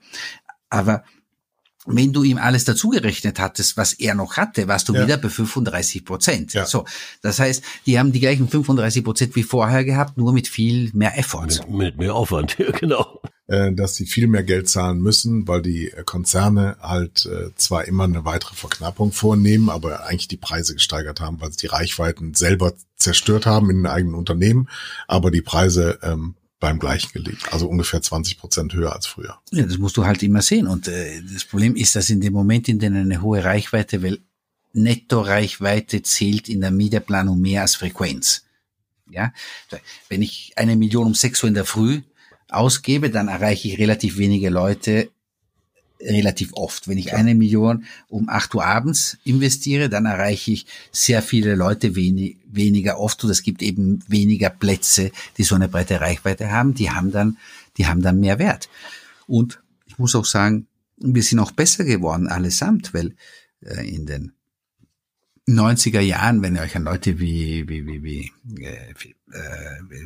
[0.69, 1.03] aber
[1.85, 5.03] wenn du ihm alles dazugerechnet hattest, was er noch hatte, warst du ja.
[5.03, 6.53] wieder bei 35 Prozent.
[6.53, 6.65] Ja.
[6.65, 6.85] So,
[7.21, 11.17] das heißt, die haben die gleichen 35 Prozent wie vorher gehabt, nur mit viel mehr
[11.17, 11.47] Effort.
[11.47, 13.21] Mit, mit mehr Aufwand, ja, genau.
[13.47, 18.05] Äh, dass sie viel mehr Geld zahlen müssen, weil die Konzerne halt äh, zwar immer
[18.05, 22.73] eine weitere Verknappung vornehmen, aber eigentlich die Preise gesteigert haben, weil sie die Reichweiten selber
[22.95, 24.69] zerstört haben in den eigenen Unternehmen,
[25.09, 27.51] aber die Preise ähm, beim gleichen gelegt.
[27.51, 29.37] Also ungefähr 20 Prozent höher als früher.
[29.51, 30.65] Ja, das musst du halt immer sehen.
[30.65, 34.19] Und äh, das Problem ist, dass in dem Moment, in dem eine hohe Reichweite, weil
[34.71, 38.45] Netto-Reichweite zählt in der Mediaplanung mehr als Frequenz.
[39.11, 39.33] Ja,
[40.07, 42.03] wenn ich eine Million um sechs Uhr in der Früh
[42.53, 45.09] ausgebe, dann erreiche ich relativ wenige Leute
[46.05, 46.87] relativ oft.
[46.87, 47.13] Wenn ich ja.
[47.13, 52.99] eine Million um acht Uhr abends investiere, dann erreiche ich sehr viele Leute wenig, weniger
[52.99, 56.73] oft und es gibt eben weniger Plätze, die so eine breite Reichweite haben.
[56.73, 57.37] Die haben dann,
[57.77, 58.69] die haben dann mehr Wert.
[59.27, 63.15] Und ich muss auch sagen, wir sind auch besser geworden allesamt, weil
[63.61, 64.33] äh, in den
[65.47, 68.31] 90er Jahren, wenn ihr euch an Leute wie, wie, wie, wie,
[68.63, 68.93] äh,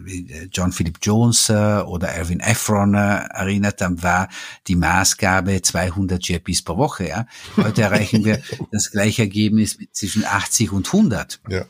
[0.03, 4.29] wie äh, John Philip Jones äh, oder Erwin Efron erinnert, dann war
[4.65, 7.07] die Maßgabe 200 GPs pro Woche.
[7.07, 7.27] Ja?
[7.55, 11.39] Heute erreichen wir das gleiche Ergebnis zwischen 80 und 100.
[11.49, 11.65] Ja.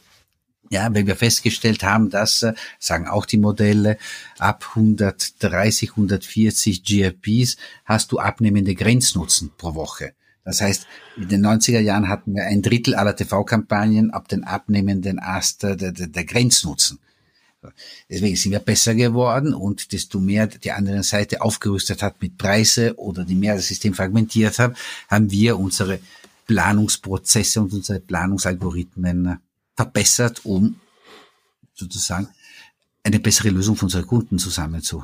[0.69, 2.45] Ja, weil wir festgestellt haben, dass,
[2.77, 3.97] sagen auch die Modelle,
[4.37, 7.55] ab 130, 140 GRPs
[7.85, 10.13] hast du abnehmende Grenznutzen pro Woche.
[10.47, 10.87] Das heißt,
[11.17, 15.75] in den 90er Jahren hatten wir ein Drittel aller TV-Kampagnen ab den abnehmenden Ast der,
[15.75, 16.99] der, der Grenznutzen.
[18.09, 22.95] Deswegen sind wir besser geworden und desto mehr die andere Seite aufgerüstet hat mit Preise
[22.95, 24.77] oder die mehr das System fragmentiert hat,
[25.09, 25.99] haben wir unsere
[26.45, 29.39] Planungsprozesse und unsere Planungsalgorithmen
[29.75, 30.79] verbessert, um
[31.73, 32.29] sozusagen
[33.03, 35.03] eine bessere Lösung für unsere Kunden zusammenzu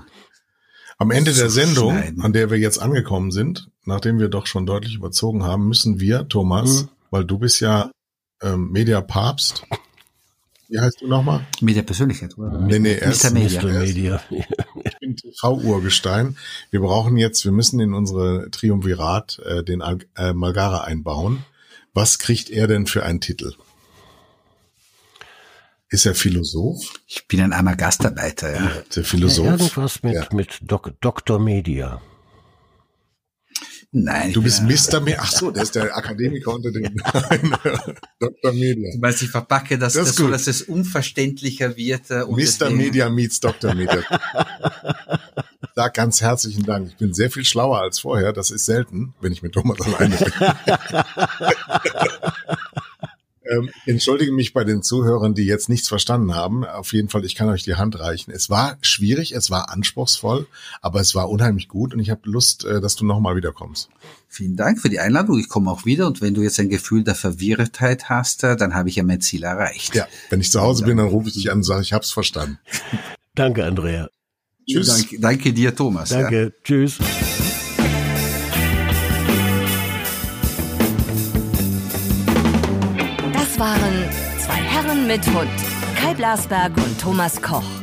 [0.98, 4.96] am Ende der Sendung, an der wir jetzt angekommen sind, nachdem wir doch schon deutlich
[4.96, 6.90] überzogen haben, müssen wir, Thomas, mhm.
[7.12, 7.92] weil du bist ja
[8.42, 9.64] ähm, Media-Papst.
[10.70, 11.46] Wie heißt du nochmal?
[11.62, 12.58] Media-Persönlichkeit, oder?
[12.60, 13.64] Nee, nee, er ist Media.
[13.64, 14.24] Media.
[14.84, 16.38] Ich bin TV-Urgestein.
[16.72, 21.46] Wir brauchen jetzt, wir müssen in unsere Triumvirat äh, den äh, Malgara einbauen.
[21.94, 23.54] Was kriegt er denn für einen Titel?
[25.90, 26.92] Ist er Philosoph?
[27.06, 28.72] Ich bin ein armer Gastarbeiter, ja.
[28.96, 29.46] Der Philosoph?
[29.46, 30.28] Ja, irgendwas mit, ja.
[30.32, 31.38] mit Dok Dr.
[31.38, 32.02] Media.
[33.96, 34.34] Nein.
[34.34, 35.00] Du bist Mr.
[35.00, 35.20] Media.
[35.22, 36.84] Ach so, der ist der Akademiker unter den
[38.20, 38.52] Dr.
[38.52, 38.92] Media.
[38.92, 42.10] Du meinst, ich verpacke das, das, das so, dass es unverständlicher wird.
[42.10, 42.72] Äh, Mr.
[42.72, 43.76] Media meets Dr.
[43.76, 44.02] Media.
[45.76, 46.90] Sag ganz herzlichen Dank.
[46.90, 48.34] Ich bin sehr viel schlauer als vorher.
[48.34, 50.32] Das ist selten, wenn ich mit Thomas alleine bin.
[53.50, 56.66] Ähm, entschuldige mich bei den Zuhörern, die jetzt nichts verstanden haben.
[56.66, 58.32] Auf jeden Fall, ich kann euch die Hand reichen.
[58.32, 60.48] Es war schwierig, es war anspruchsvoll,
[60.82, 63.90] aber es war unheimlich gut und ich habe Lust, äh, dass du nochmal wiederkommst.
[64.28, 65.38] Vielen Dank für die Einladung.
[65.40, 68.74] Ich komme auch wieder und wenn du jetzt ein Gefühl der Verwirrtheit hast, äh, dann
[68.74, 69.94] habe ich ja mein Ziel erreicht.
[69.96, 72.04] Ja, wenn ich zu Hause bin, dann rufe ich dich an und sage, ich habe
[72.04, 72.60] es verstanden.
[73.36, 74.10] Danke, Andrea.
[74.68, 74.88] Tschüss.
[74.88, 76.10] Danke, danke dir, Thomas.
[76.10, 76.44] Danke.
[76.44, 76.50] Ja.
[76.64, 77.00] Tschüss.
[85.08, 85.50] Mit Hund,
[85.96, 87.83] Kai Blasberg und Thomas Koch.